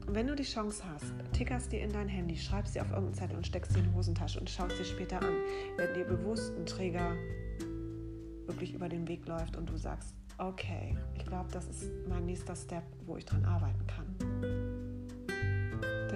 Und 0.06 0.14
wenn 0.16 0.26
du 0.26 0.34
die 0.34 0.42
Chance 0.42 0.82
hast, 0.92 1.12
tickerst 1.32 1.70
dir 1.70 1.82
in 1.82 1.92
dein 1.92 2.08
Handy, 2.08 2.36
schreibst 2.36 2.74
dir 2.74 2.82
auf 2.82 2.90
irgendeine 2.90 3.16
Zettel 3.16 3.36
und 3.36 3.46
steckst 3.46 3.72
sie 3.72 3.78
in 3.78 3.84
die 3.84 3.94
Hosentasche 3.94 4.40
und 4.40 4.50
schaust 4.50 4.76
dir 4.76 4.84
später 4.84 5.22
an, 5.22 5.34
wenn 5.76 5.94
dir 5.94 6.04
bewusst 6.04 6.52
ein 6.56 6.66
Träger 6.66 7.14
wirklich 8.46 8.74
über 8.74 8.88
den 8.88 9.06
Weg 9.06 9.26
läuft 9.28 9.56
und 9.56 9.70
du 9.70 9.76
sagst, 9.76 10.16
okay, 10.38 10.96
ich 11.16 11.24
glaube, 11.26 11.48
das 11.52 11.68
ist 11.68 11.90
mein 12.08 12.26
nächster 12.26 12.56
Step, 12.56 12.82
wo 13.06 13.16
ich 13.16 13.24
dran 13.24 13.44
arbeiten 13.44 13.86
kann. 13.86 14.59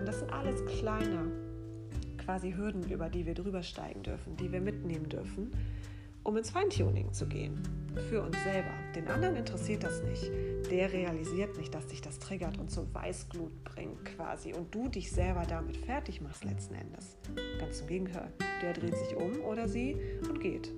Denn 0.04 0.12
das 0.12 0.18
sind 0.18 0.34
alles 0.34 0.62
kleine 0.66 1.32
quasi 2.18 2.52
Hürden, 2.52 2.90
über 2.90 3.08
die 3.08 3.24
wir 3.24 3.32
drüber 3.32 3.62
steigen 3.62 4.02
dürfen, 4.02 4.36
die 4.36 4.52
wir 4.52 4.60
mitnehmen 4.60 5.08
dürfen, 5.08 5.50
um 6.24 6.36
ins 6.36 6.50
Feintuning 6.50 7.14
zu 7.14 7.26
gehen. 7.26 7.58
Für 8.10 8.20
uns 8.20 8.36
selber. 8.42 8.68
Den 8.94 9.08
anderen 9.08 9.34
interessiert 9.34 9.82
das 9.82 10.02
nicht. 10.02 10.30
Der 10.70 10.92
realisiert 10.92 11.56
nicht, 11.56 11.74
dass 11.74 11.86
dich 11.86 12.02
das 12.02 12.18
triggert 12.18 12.58
und 12.58 12.70
zur 12.70 12.92
Weißglut 12.92 13.64
bringt 13.64 14.04
quasi. 14.04 14.52
Und 14.52 14.74
du 14.74 14.88
dich 14.88 15.10
selber 15.10 15.44
damit 15.48 15.78
fertig 15.78 16.20
machst 16.20 16.44
letzten 16.44 16.74
Endes. 16.74 17.16
Ganz 17.58 17.80
im 17.80 17.86
Gegenteil. 17.86 18.30
Der 18.60 18.74
dreht 18.74 18.98
sich 18.98 19.16
um 19.16 19.40
oder 19.40 19.68
sie 19.68 19.96
und 20.28 20.38
geht. 20.38 20.70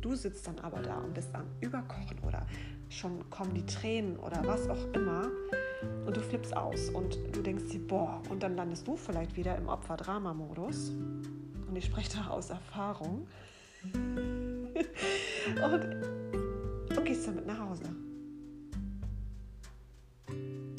Du 0.00 0.16
sitzt 0.16 0.48
dann 0.48 0.58
aber 0.58 0.82
da 0.82 0.98
und 0.98 1.14
bist 1.14 1.32
am 1.36 1.46
Überkochen 1.60 2.18
oder 2.26 2.48
schon 2.88 3.30
kommen 3.30 3.54
die 3.54 3.64
Tränen 3.64 4.16
oder 4.16 4.44
was 4.44 4.68
auch 4.68 4.92
immer 4.92 5.30
und 6.06 6.16
du 6.16 6.20
flippst 6.20 6.56
aus 6.56 6.90
und 6.90 7.18
du 7.32 7.42
denkst 7.42 7.64
dir, 7.70 7.86
boah, 7.86 8.22
und 8.28 8.42
dann 8.42 8.56
landest 8.56 8.86
du 8.86 8.96
vielleicht 8.96 9.36
wieder 9.36 9.56
im 9.56 9.68
Opfer-Drama-Modus. 9.68 10.90
Und 11.68 11.76
ich 11.76 11.84
spreche 11.86 12.18
da 12.18 12.28
aus 12.28 12.50
Erfahrung. 12.50 13.26
und, 13.94 14.76
und 16.96 17.04
gehst 17.04 17.26
damit 17.26 17.46
nach 17.46 17.58
Hause. 17.58 17.84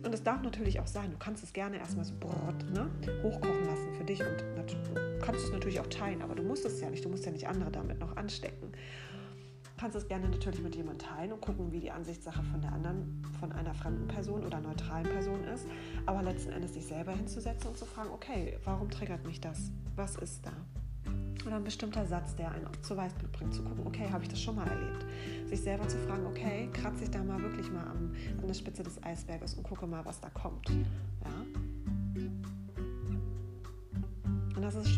Und 0.06 0.14
es 0.14 0.24
darf 0.24 0.42
natürlich 0.44 0.80
auch 0.80 0.88
sein, 0.88 1.12
du 1.12 1.18
kannst 1.18 1.44
es 1.44 1.52
gerne 1.52 1.78
erstmal 1.78 2.06
so 2.06 2.14
brot, 2.20 2.64
ne, 2.72 2.90
hochkochen 3.24 3.66
lassen 3.66 3.94
für 3.98 4.04
dich 4.04 4.22
und 4.22 4.44
kannst 5.22 5.46
es 5.46 5.52
natürlich 5.52 5.80
auch 5.80 5.88
teilen, 5.88 6.22
aber 6.22 6.36
du 6.36 6.44
musst 6.44 6.64
es 6.66 6.80
ja 6.80 6.90
nicht, 6.90 7.04
du 7.04 7.10
musst 7.10 7.26
ja 7.26 7.32
nicht 7.32 7.48
andere 7.48 7.72
damit 7.72 8.00
noch 8.00 8.16
anstecken. 8.16 8.72
Du 9.76 9.82
kannst 9.82 9.98
es 9.98 10.08
gerne 10.08 10.30
natürlich 10.30 10.62
mit 10.62 10.74
jemandem 10.74 11.06
teilen 11.06 11.34
und 11.34 11.42
gucken, 11.42 11.70
wie 11.74 11.82
die 11.82 11.92
Ansichtssache 11.92 12.42
von 12.44 12.62
der 12.62 12.72
anderen, 12.72 13.22
von 13.42 13.52
einer 13.52 13.74
fremden 13.74 14.08
Person 14.08 14.46
oder 14.46 14.62
neutralen 14.62 15.04
Person 15.04 15.44
ist. 15.44 15.68
Aber 16.06 16.24
letzten 16.24 16.54
Endes 16.54 16.76
sich 16.76 16.86
selber 16.86 17.12
hinzusetzen 17.12 17.72
und 17.72 17.78
zu 17.78 17.86
fragen, 17.86 18.10
okay, 18.12 18.58
warum 18.64 18.90
triggert 18.90 19.26
mich 19.26 19.42
das? 19.42 19.72
Was 19.98 20.16
ist 20.16 20.46
da? 20.46 20.54
oder 21.46 21.58
ein 21.58 21.64
bestimmter 21.64 22.06
Satz, 22.06 22.36
der 22.36 22.52
einen 22.52 22.68
zu 22.82 22.98
Weißblut 22.98 23.32
bringt, 23.32 23.54
zu 23.54 23.64
gucken, 23.64 23.86
okay, 23.86 24.10
habe 24.12 24.24
ich 24.24 24.30
das 24.30 24.42
schon 24.42 24.56
mal 24.56 24.68
erlebt? 24.68 25.06
Sich 25.46 25.62
selber 25.62 25.88
zu 25.88 25.98
fragen, 26.00 26.26
okay, 26.26 26.70
kratze 26.74 27.04
ich 27.04 27.12
da 27.12 27.24
mal 27.24 27.42
wirklich 27.42 27.72
mal 27.72 27.84
an, 27.84 28.16
an 28.40 28.48
der 28.48 28.54
Spitze 28.54 28.84
des 28.84 29.02
Eisberges 29.04 29.54
und 29.54 29.64
gucke 29.64 29.86
mal, 29.86 30.04
was 30.06 30.20
da 30.20 30.30
kommt. 30.30 30.72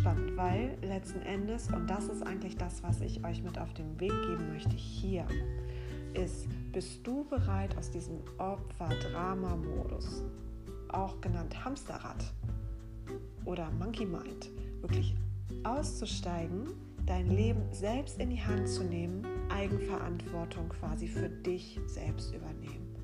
Spannend, 0.07 0.37
weil 0.37 0.77
letzten 0.81 1.21
Endes, 1.21 1.67
und 1.69 1.89
das 1.89 2.07
ist 2.07 2.25
eigentlich 2.25 2.55
das, 2.55 2.81
was 2.81 3.01
ich 3.01 3.25
euch 3.25 3.43
mit 3.43 3.59
auf 3.59 3.73
den 3.73 3.99
Weg 3.99 4.13
geben 4.21 4.53
möchte 4.53 4.75
hier, 4.75 5.25
ist, 6.13 6.47
bist 6.71 7.05
du 7.05 7.25
bereit 7.25 7.77
aus 7.77 7.91
diesem 7.91 8.19
Opfer-Drama-Modus, 8.37 10.23
auch 10.89 11.19
genannt 11.19 11.63
Hamsterrad 11.65 12.23
oder 13.43 13.69
Monkey 13.71 14.05
Mind, 14.05 14.49
wirklich 14.79 15.13
auszusteigen, 15.63 16.69
dein 17.05 17.27
Leben 17.29 17.61
selbst 17.71 18.17
in 18.21 18.29
die 18.29 18.41
Hand 18.41 18.69
zu 18.69 18.83
nehmen, 18.83 19.25
Eigenverantwortung 19.49 20.69
quasi 20.69 21.07
für 21.09 21.27
dich 21.27 21.81
selbst 21.85 22.33
übernehmen. 22.33 22.95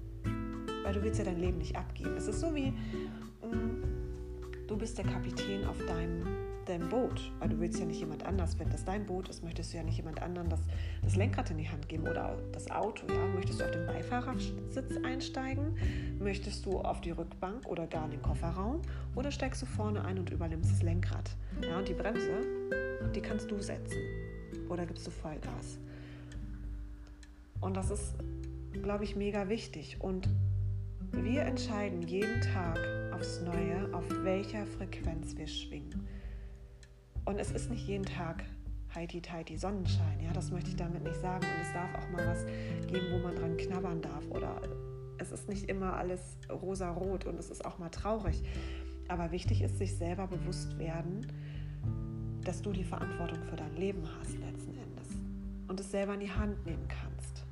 Weil 0.83 0.93
du 0.93 1.03
willst 1.03 1.19
ja 1.19 1.25
dein 1.25 1.39
Leben 1.39 1.57
nicht 1.57 1.75
abgeben. 1.75 2.15
Es 2.15 2.27
ist 2.27 2.39
so 2.39 2.55
wie, 2.55 2.71
mm, 2.71 3.83
du 4.67 4.77
bist 4.77 4.97
der 4.97 5.05
Kapitän 5.05 5.65
auf 5.65 5.77
deinem, 5.85 6.52
deinem 6.69 6.89
Boot, 6.89 7.31
weil 7.39 7.49
du 7.49 7.59
willst 7.59 7.79
ja 7.79 7.85
nicht 7.85 7.99
jemand 7.99 8.25
anders. 8.25 8.57
Wenn 8.59 8.69
das 8.69 8.85
dein 8.85 9.05
Boot 9.05 9.29
ist, 9.29 9.43
möchtest 9.43 9.73
du 9.73 9.77
ja 9.77 9.83
nicht 9.83 9.97
jemand 9.97 10.21
anderen 10.21 10.49
das, 10.49 10.61
das 11.01 11.15
Lenkrad 11.15 11.49
in 11.51 11.57
die 11.57 11.69
Hand 11.69 11.87
geben 11.89 12.07
oder 12.07 12.37
das 12.51 12.69
Auto. 12.71 13.05
Ja? 13.07 13.27
Möchtest 13.35 13.59
du 13.59 13.65
auf 13.65 13.71
den 13.71 13.85
Beifahrersitz 13.85 14.97
einsteigen? 15.03 15.77
Möchtest 16.19 16.65
du 16.65 16.79
auf 16.79 17.01
die 17.01 17.11
Rückbank 17.11 17.67
oder 17.67 17.87
gar 17.87 18.05
in 18.05 18.11
den 18.11 18.21
Kofferraum? 18.21 18.81
Oder 19.15 19.31
steigst 19.31 19.61
du 19.61 19.65
vorne 19.65 20.03
ein 20.03 20.19
und 20.19 20.29
übernimmst 20.29 20.71
das 20.71 20.81
Lenkrad? 20.81 21.31
Ja, 21.61 21.77
und 21.77 21.87
die 21.87 21.93
Bremse, 21.93 22.41
die 23.15 23.21
kannst 23.21 23.49
du 23.51 23.59
setzen. 23.59 23.97
Oder 24.69 24.85
gibst 24.85 25.05
du 25.05 25.11
Vollgas? 25.11 25.77
Und 27.61 27.77
das 27.77 27.91
ist, 27.91 28.15
glaube 28.81 29.03
ich, 29.03 29.15
mega 29.15 29.47
wichtig. 29.49 29.97
Und 29.99 30.27
wir 31.11 31.43
entscheiden 31.43 32.01
jeden 32.01 32.41
Tag 32.41 32.79
aufs 33.13 33.41
Neue, 33.41 33.93
auf 33.93 34.05
welcher 34.23 34.65
Frequenz 34.65 35.37
wir 35.37 35.47
schwingen. 35.47 36.07
Und 37.25 37.39
es 37.39 37.51
ist 37.51 37.69
nicht 37.69 37.87
jeden 37.87 38.05
Tag 38.05 38.43
heiti-teiti 38.93 39.57
Sonnenschein. 39.57 40.19
Ja, 40.21 40.33
das 40.33 40.51
möchte 40.51 40.69
ich 40.69 40.75
damit 40.75 41.03
nicht 41.03 41.19
sagen. 41.19 41.45
Und 41.45 41.61
es 41.61 41.73
darf 41.73 41.89
auch 41.95 42.09
mal 42.11 42.27
was 42.27 42.45
geben, 42.87 43.07
wo 43.11 43.17
man 43.19 43.35
dran 43.35 43.57
knabbern 43.57 44.01
darf. 44.01 44.29
Oder 44.29 44.61
es 45.17 45.31
ist 45.31 45.49
nicht 45.49 45.69
immer 45.69 45.93
alles 45.93 46.37
rosa-rot 46.49 47.25
und 47.25 47.39
es 47.39 47.49
ist 47.49 47.65
auch 47.65 47.79
mal 47.79 47.89
traurig. 47.89 48.43
Aber 49.07 49.31
wichtig 49.31 49.61
ist, 49.61 49.77
sich 49.77 49.95
selber 49.95 50.27
bewusst 50.27 50.77
werden, 50.77 51.27
dass 52.43 52.61
du 52.61 52.71
die 52.71 52.83
Verantwortung 52.83 53.43
für 53.43 53.55
dein 53.55 53.75
Leben 53.75 54.03
hast 54.19 54.37
letzten 54.37 54.77
Endes 54.77 55.09
und 55.67 55.79
es 55.79 55.91
selber 55.91 56.13
in 56.13 56.19
die 56.19 56.31
Hand 56.31 56.65
nehmen 56.65 56.87
kannst. 56.87 57.45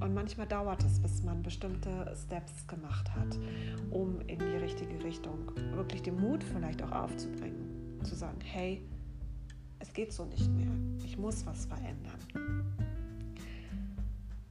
Und 0.00 0.14
manchmal 0.14 0.46
dauert 0.46 0.84
es, 0.84 1.00
bis 1.00 1.22
man 1.22 1.42
bestimmte 1.42 2.14
Steps 2.24 2.66
gemacht 2.68 3.10
hat, 3.16 3.38
um 3.90 4.20
in 4.22 4.38
die 4.38 4.56
richtige 4.56 5.02
Richtung 5.02 5.50
wirklich 5.74 6.02
den 6.02 6.20
Mut 6.20 6.44
vielleicht 6.44 6.82
auch 6.82 6.92
aufzubringen, 6.92 7.67
zu 8.04 8.14
sagen, 8.14 8.40
hey, 8.42 8.82
es 9.78 9.92
geht 9.92 10.12
so 10.12 10.24
nicht 10.24 10.50
mehr, 10.50 10.70
ich 11.04 11.18
muss 11.18 11.46
was 11.46 11.66
verändern. 11.66 12.18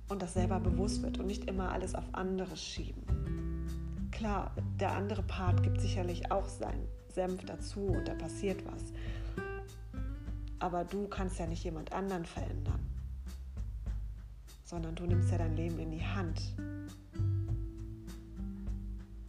Und 0.09 0.21
das 0.21 0.33
selber 0.33 0.59
bewusst 0.59 1.01
wird 1.01 1.19
und 1.19 1.27
nicht 1.27 1.45
immer 1.45 1.71
alles 1.71 1.93
auf 1.95 2.05
andere 2.13 2.55
schieben. 2.55 3.03
Klar, 4.11 4.51
der 4.79 4.93
andere 4.93 5.21
Part 5.23 5.63
gibt 5.63 5.81
sicherlich 5.81 6.31
auch 6.31 6.47
seinen 6.47 6.87
Senf 7.13 7.43
dazu 7.45 7.81
und 7.81 8.07
da 8.07 8.13
passiert 8.15 8.63
was. 8.65 8.93
Aber 10.59 10.85
du 10.85 11.07
kannst 11.07 11.39
ja 11.39 11.45
nicht 11.45 11.63
jemand 11.63 11.91
anderen 11.91 12.25
verändern, 12.25 12.79
sondern 14.63 14.95
du 14.95 15.05
nimmst 15.05 15.31
ja 15.31 15.37
dein 15.37 15.55
Leben 15.55 15.77
in 15.79 15.91
die 15.91 16.05
Hand 16.05 16.41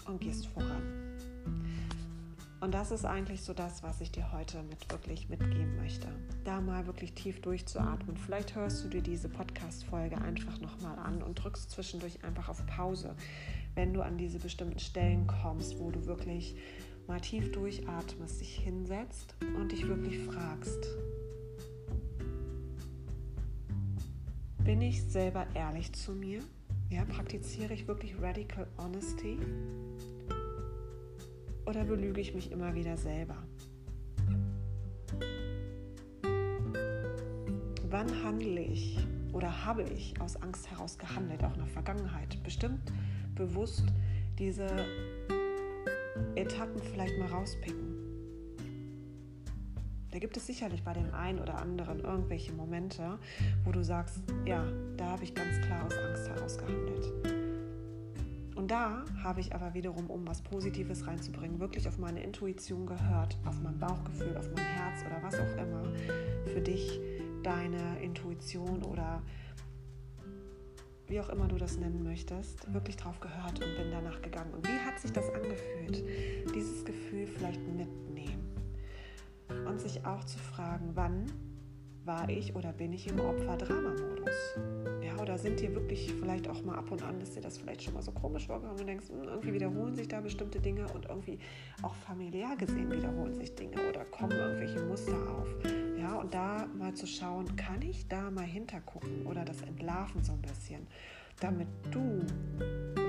und 0.06 0.20
gehst 0.20 0.46
voran. 0.46 0.82
Und 2.60 2.74
das 2.74 2.90
ist 2.90 3.04
eigentlich 3.04 3.42
so 3.42 3.54
das, 3.54 3.84
was 3.84 4.00
ich 4.00 4.10
dir 4.10 4.32
heute 4.32 4.62
mit 4.64 4.90
wirklich 4.90 5.28
mitgeben 5.28 5.76
möchte. 5.76 6.08
Da 6.44 6.60
mal 6.60 6.86
wirklich 6.86 7.12
tief 7.14 7.40
durchzuatmen. 7.40 8.16
Vielleicht 8.16 8.56
hörst 8.56 8.84
du 8.84 8.88
dir 8.88 9.00
diese 9.00 9.28
Podcast-Folge 9.28 10.18
einfach 10.18 10.58
nochmal 10.60 10.98
an 10.98 11.22
und 11.22 11.36
drückst 11.36 11.70
zwischendurch 11.70 12.24
einfach 12.24 12.48
auf 12.48 12.66
Pause, 12.66 13.14
wenn 13.76 13.94
du 13.94 14.02
an 14.02 14.18
diese 14.18 14.40
bestimmten 14.40 14.80
Stellen 14.80 15.28
kommst, 15.28 15.78
wo 15.78 15.92
du 15.92 16.06
wirklich 16.06 16.56
mal 17.06 17.20
tief 17.20 17.52
durchatmest, 17.52 18.40
dich 18.40 18.58
hinsetzt 18.58 19.36
und 19.56 19.70
dich 19.70 19.86
wirklich 19.86 20.18
fragst, 20.18 20.84
bin 24.64 24.82
ich 24.82 25.02
selber 25.04 25.46
ehrlich 25.54 25.92
zu 25.92 26.12
mir? 26.12 26.40
Ja, 26.90 27.04
praktiziere 27.04 27.72
ich 27.72 27.86
wirklich 27.86 28.20
Radical 28.20 28.66
Honesty? 28.76 29.38
Oder 31.68 31.84
belüge 31.84 32.18
ich 32.18 32.34
mich 32.34 32.50
immer 32.50 32.74
wieder 32.74 32.96
selber? 32.96 33.36
Wann 37.90 38.24
handle 38.24 38.60
ich 38.60 38.98
oder 39.34 39.66
habe 39.66 39.82
ich 39.82 40.18
aus 40.18 40.36
Angst 40.36 40.70
heraus 40.70 40.96
gehandelt, 40.96 41.44
auch 41.44 41.52
in 41.52 41.60
der 41.60 41.68
Vergangenheit? 41.68 42.42
Bestimmt 42.42 42.90
bewusst 43.34 43.84
diese 44.38 44.66
Etappen 46.36 46.80
vielleicht 46.82 47.18
mal 47.18 47.28
rauspicken. 47.28 47.96
Da 50.10 50.18
gibt 50.18 50.38
es 50.38 50.46
sicherlich 50.46 50.82
bei 50.82 50.94
dem 50.94 51.12
einen 51.12 51.38
oder 51.38 51.60
anderen 51.60 52.00
irgendwelche 52.00 52.52
Momente, 52.54 53.18
wo 53.64 53.72
du 53.72 53.84
sagst, 53.84 54.22
ja, 54.46 54.64
da 54.96 55.04
habe 55.10 55.24
ich 55.24 55.34
ganz 55.34 55.60
klar 55.66 55.84
aus 55.84 55.98
Angst 55.98 56.28
heraus 56.30 56.56
gehandelt. 56.56 57.37
Da 58.68 59.02
habe 59.24 59.40
ich 59.40 59.54
aber 59.54 59.72
wiederum, 59.72 60.10
um 60.10 60.28
was 60.28 60.42
Positives 60.42 61.06
reinzubringen, 61.06 61.58
wirklich 61.58 61.88
auf 61.88 61.96
meine 61.96 62.22
Intuition 62.22 62.84
gehört, 62.86 63.38
auf 63.46 63.58
mein 63.62 63.78
Bauchgefühl, 63.78 64.36
auf 64.36 64.46
mein 64.54 64.64
Herz 64.64 65.00
oder 65.06 65.22
was 65.22 65.34
auch 65.36 65.56
immer 65.56 65.82
für 66.52 66.60
dich 66.60 67.00
deine 67.42 67.98
Intuition 68.02 68.82
oder 68.82 69.22
wie 71.06 71.18
auch 71.18 71.30
immer 71.30 71.48
du 71.48 71.56
das 71.56 71.78
nennen 71.78 72.02
möchtest, 72.02 72.70
wirklich 72.74 72.96
drauf 72.96 73.18
gehört 73.20 73.54
und 73.54 73.74
bin 73.76 73.90
danach 73.90 74.20
gegangen. 74.20 74.52
Und 74.52 74.68
wie 74.68 74.78
hat 74.80 75.00
sich 75.00 75.12
das 75.12 75.30
angefühlt? 75.30 76.04
Dieses 76.54 76.84
Gefühl 76.84 77.26
vielleicht 77.26 77.66
mitnehmen 77.66 78.52
und 79.66 79.80
sich 79.80 80.04
auch 80.04 80.24
zu 80.24 80.38
fragen, 80.38 80.90
wann 80.92 81.24
war 82.04 82.28
ich 82.28 82.54
oder 82.54 82.74
bin 82.74 82.92
ich 82.92 83.08
im 83.08 83.18
Opfer-Drama-Modus? 83.18 84.58
Oder 85.20 85.38
sind 85.38 85.60
dir 85.60 85.74
wirklich 85.74 86.12
vielleicht 86.12 86.48
auch 86.48 86.62
mal 86.62 86.76
ab 86.76 86.90
und 86.90 87.02
an, 87.02 87.20
ist 87.20 87.34
dir 87.34 87.40
das 87.40 87.58
vielleicht 87.58 87.82
schon 87.82 87.94
mal 87.94 88.02
so 88.02 88.12
komisch 88.12 88.46
vorgekommen 88.46 88.80
und 88.80 88.86
denkst, 88.86 89.08
hm, 89.08 89.24
irgendwie 89.24 89.52
wiederholen 89.52 89.94
sich 89.94 90.08
da 90.08 90.20
bestimmte 90.20 90.60
Dinge 90.60 90.86
und 90.92 91.06
irgendwie 91.06 91.38
auch 91.82 91.94
familiär 91.94 92.54
gesehen 92.56 92.90
wiederholen 92.90 93.34
sich 93.34 93.54
Dinge 93.54 93.76
oder 93.88 94.04
kommen 94.04 94.32
irgendwelche 94.32 94.80
Muster 94.84 95.14
auf. 95.14 95.48
Ja, 95.98 96.14
und 96.16 96.32
da 96.32 96.66
mal 96.78 96.94
zu 96.94 97.06
schauen, 97.06 97.56
kann 97.56 97.82
ich 97.82 98.06
da 98.08 98.30
mal 98.30 98.44
hintergucken 98.44 99.26
oder 99.26 99.44
das 99.44 99.60
entlarven 99.62 100.22
so 100.22 100.32
ein 100.32 100.42
bisschen, 100.42 100.86
damit 101.40 101.68
du 101.90 102.24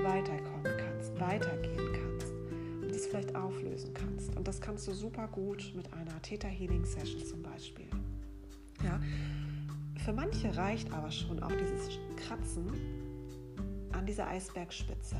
weiterkommen 0.02 0.76
kannst, 0.76 1.20
weitergehen 1.20 1.92
kannst 1.92 2.32
und 2.82 2.90
das 2.90 3.06
vielleicht 3.06 3.34
auflösen 3.34 3.94
kannst. 3.94 4.36
Und 4.36 4.46
das 4.48 4.60
kannst 4.60 4.88
du 4.88 4.92
super 4.92 5.28
gut 5.28 5.72
mit 5.76 5.92
einer 5.92 6.20
Theta 6.22 6.48
Healing 6.48 6.84
Session 6.84 7.24
zum 7.24 7.42
Beispiel. 7.42 7.86
Ja, 8.82 8.98
für 10.04 10.12
manche 10.12 10.56
reicht 10.56 10.92
aber 10.92 11.10
schon 11.10 11.42
auch 11.42 11.52
dieses 11.52 11.98
Kratzen 12.16 12.72
an 13.92 14.06
dieser 14.06 14.26
Eisbergspitze. 14.28 15.16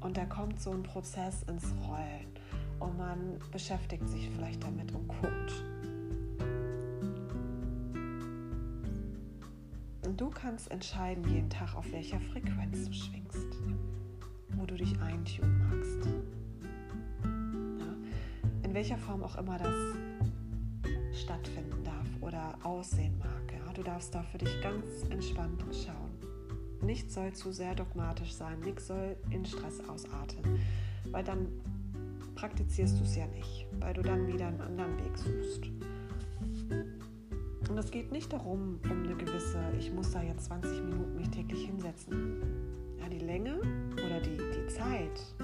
Und 0.00 0.16
da 0.16 0.26
kommt 0.26 0.60
so 0.60 0.70
ein 0.72 0.82
Prozess 0.82 1.44
ins 1.44 1.64
Rollen 1.86 2.26
und 2.78 2.98
man 2.98 3.38
beschäftigt 3.50 4.06
sich 4.08 4.28
vielleicht 4.30 4.62
damit 4.62 4.92
und 4.92 5.08
guckt. 5.08 5.64
Du 10.16 10.28
kannst 10.28 10.70
entscheiden 10.70 11.24
jeden 11.32 11.48
Tag, 11.48 11.74
auf 11.74 11.90
welcher 11.90 12.20
Frequenz 12.20 12.84
du 12.84 12.92
schwingst, 12.92 13.46
wo 14.50 14.66
du 14.66 14.74
dich 14.74 15.00
eintun 15.00 15.58
magst. 15.70 16.06
Ja? 17.78 17.94
In 18.62 18.74
welcher 18.74 18.98
Form 18.98 19.22
auch 19.22 19.36
immer 19.36 19.56
das 19.58 19.74
stattfinden 21.18 21.82
darf 21.82 22.08
oder 22.20 22.58
aussehen 22.62 23.16
mag. 23.18 23.51
Du 23.74 23.82
darfst 23.82 24.14
da 24.14 24.22
für 24.22 24.38
dich 24.38 24.60
ganz 24.60 24.84
entspannt 25.08 25.62
schauen. 25.72 26.10
Nichts 26.82 27.14
soll 27.14 27.32
zu 27.32 27.52
sehr 27.52 27.74
dogmatisch 27.74 28.34
sein, 28.34 28.60
nichts 28.60 28.86
soll 28.86 29.16
in 29.30 29.46
Stress 29.46 29.80
ausarten, 29.88 30.58
weil 31.10 31.24
dann 31.24 31.46
praktizierst 32.34 32.98
du 32.98 33.04
es 33.04 33.16
ja 33.16 33.26
nicht, 33.28 33.66
weil 33.80 33.94
du 33.94 34.02
dann 34.02 34.26
wieder 34.26 34.48
einen 34.48 34.60
anderen 34.60 34.96
Weg 34.98 35.16
suchst. 35.16 35.70
Und 37.70 37.78
es 37.78 37.90
geht 37.90 38.12
nicht 38.12 38.32
darum, 38.32 38.78
um 38.84 39.04
eine 39.04 39.14
gewisse, 39.14 39.58
ich 39.78 39.90
muss 39.92 40.10
da 40.10 40.22
jetzt 40.22 40.44
20 40.46 40.82
Minuten 40.82 41.16
mich 41.16 41.30
täglich 41.30 41.64
hinsetzen. 41.64 42.42
Ja, 43.00 43.08
die 43.08 43.20
Länge 43.20 43.58
oder 43.94 44.20
die, 44.20 44.36
die 44.36 44.66
Zeit, 44.68 45.34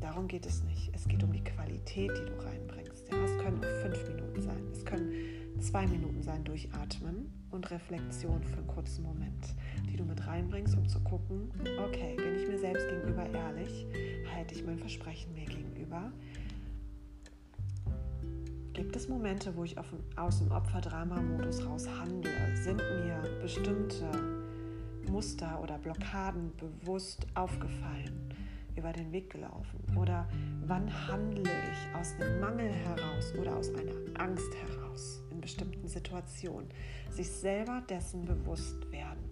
darum 0.00 0.28
geht 0.28 0.44
es 0.44 0.62
nicht. 0.64 0.90
Es 0.92 1.08
geht 1.08 1.22
um 1.22 1.32
die 1.32 1.44
Qualität, 1.44 2.10
die 2.10 2.26
du 2.26 2.44
reinbringst. 2.44 2.95
Ja, 3.10 3.24
es 3.24 3.38
können 3.38 3.58
auch 3.58 3.82
fünf 3.82 4.08
Minuten 4.08 4.42
sein. 4.42 4.62
Es 4.72 4.84
können 4.84 5.12
zwei 5.60 5.86
Minuten 5.86 6.22
sein, 6.22 6.44
durchatmen 6.44 7.32
und 7.50 7.70
Reflexion 7.70 8.42
für 8.42 8.58
einen 8.58 8.66
kurzen 8.66 9.02
Moment, 9.02 9.54
die 9.88 9.96
du 9.96 10.04
mit 10.04 10.26
reinbringst, 10.26 10.76
um 10.76 10.88
zu 10.88 11.00
gucken, 11.00 11.50
okay, 11.84 12.16
bin 12.16 12.36
ich 12.36 12.46
mir 12.48 12.58
selbst 12.58 12.88
gegenüber 12.88 13.26
ehrlich, 13.32 13.86
halte 14.34 14.54
ich 14.54 14.64
mein 14.64 14.78
Versprechen 14.78 15.32
mir 15.34 15.46
gegenüber, 15.46 16.12
Gibt 18.76 18.94
es 18.94 19.08
Momente, 19.08 19.56
wo 19.56 19.64
ich 19.64 19.74
aus 20.16 20.38
dem 20.38 20.50
Opfer-Drama-Modus 20.50 21.64
raus 21.64 21.88
handle? 21.98 22.30
Sind 22.56 22.76
mir 22.76 23.22
bestimmte 23.40 24.04
Muster 25.10 25.62
oder 25.62 25.78
Blockaden 25.78 26.52
bewusst 26.58 27.26
aufgefallen, 27.34 28.34
über 28.76 28.92
den 28.92 29.12
Weg 29.12 29.30
gelaufen? 29.30 29.80
Oder 29.96 30.28
wann 30.66 30.90
handle 31.08 31.42
ich 31.42 31.94
aus 31.94 32.14
einem 32.20 32.40
Mangel 32.40 32.70
heraus 32.70 33.34
oder 33.38 33.56
aus 33.56 33.70
einer 33.74 34.20
Angst 34.20 34.54
heraus 34.54 35.22
in 35.30 35.40
bestimmten 35.40 35.88
Situationen? 35.88 36.68
Sich 37.10 37.30
selber 37.30 37.82
dessen 37.88 38.24
bewusst 38.24 38.90
werden. 38.90 39.30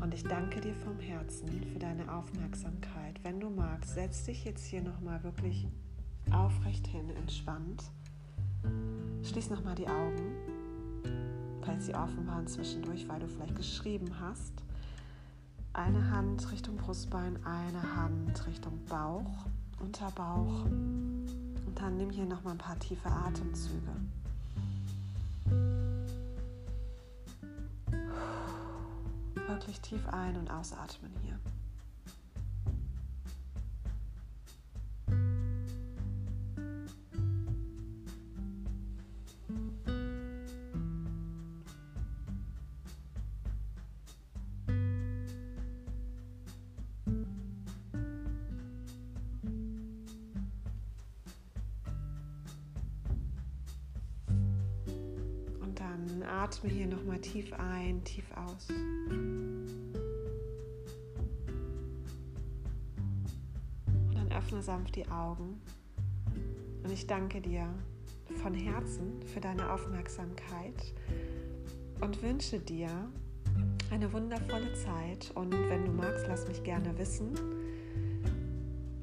Und 0.00 0.14
ich 0.14 0.22
danke 0.22 0.60
dir 0.60 0.74
vom 0.74 1.00
Herzen 1.00 1.48
für 1.72 1.78
deine 1.78 2.12
Aufmerksamkeit. 2.12 3.18
Wenn 3.24 3.40
du 3.40 3.50
magst, 3.50 3.94
setz 3.94 4.24
dich 4.24 4.44
jetzt 4.44 4.64
hier 4.64 4.82
nochmal 4.82 5.22
wirklich 5.24 5.66
aufrecht 6.30 6.86
hin, 6.86 7.10
entspannt. 7.10 7.82
Schließ 9.22 9.50
nochmal 9.50 9.74
die 9.74 9.88
Augen, 9.88 10.32
falls 11.62 11.86
sie 11.86 11.94
offen 11.94 12.26
waren 12.26 12.46
zwischendurch, 12.46 13.08
weil 13.08 13.20
du 13.20 13.28
vielleicht 13.28 13.56
geschrieben 13.56 14.20
hast. 14.20 14.65
Eine 15.76 16.10
Hand 16.10 16.50
Richtung 16.50 16.78
Brustbein, 16.78 17.38
eine 17.44 17.96
Hand 17.96 18.46
Richtung 18.46 18.82
Bauch, 18.86 19.44
Unterbauch. 19.78 20.64
Und 20.64 21.74
dann 21.74 21.98
nimm 21.98 22.08
hier 22.08 22.24
nochmal 22.24 22.54
ein 22.54 22.58
paar 22.58 22.78
tiefe 22.78 23.10
Atemzüge. 23.10 23.92
Wirklich 29.46 29.78
tief 29.82 30.08
ein- 30.08 30.38
und 30.38 30.50
ausatmen 30.50 31.12
hier. 31.22 31.38
Atme 56.56 56.70
hier 56.70 56.86
nochmal 56.86 57.18
tief 57.18 57.52
ein, 57.52 58.02
tief 58.04 58.24
aus. 58.34 58.68
Und 64.08 64.14
dann 64.14 64.32
öffne 64.32 64.62
sanft 64.62 64.96
die 64.96 65.06
Augen. 65.08 65.60
Und 66.82 66.92
ich 66.92 67.06
danke 67.06 67.40
dir 67.40 67.68
von 68.42 68.54
Herzen 68.54 69.22
für 69.34 69.40
deine 69.40 69.70
Aufmerksamkeit 69.70 70.94
und 72.00 72.22
wünsche 72.22 72.58
dir 72.58 72.88
eine 73.90 74.12
wundervolle 74.12 74.72
Zeit. 74.74 75.32
Und 75.34 75.52
wenn 75.52 75.84
du 75.84 75.92
magst, 75.92 76.26
lass 76.28 76.48
mich 76.48 76.62
gerne 76.62 76.96
wissen, 76.98 77.34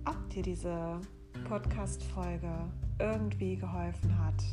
ob 0.05 0.29
dir 0.29 0.43
diese 0.43 0.99
Podcast-Folge 1.47 2.51
irgendwie 2.99 3.57
geholfen 3.57 4.17
hat 4.17 4.43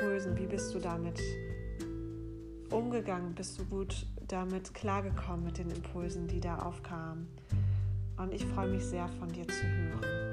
Impulsen? 0.00 0.38
Wie 0.38 0.46
bist 0.46 0.74
du 0.74 0.78
damit 0.78 1.20
umgegangen? 2.70 3.34
Bist 3.34 3.58
du 3.58 3.64
gut 3.66 4.06
damit 4.28 4.72
klargekommen 4.72 5.44
mit 5.44 5.58
den 5.58 5.70
Impulsen, 5.70 6.26
die 6.26 6.40
da 6.40 6.58
aufkamen? 6.60 7.28
Und 8.16 8.32
ich 8.32 8.44
freue 8.46 8.68
mich 8.68 8.84
sehr 8.84 9.08
von 9.18 9.28
dir 9.28 9.46
zu 9.46 9.62
hören. 9.62 10.29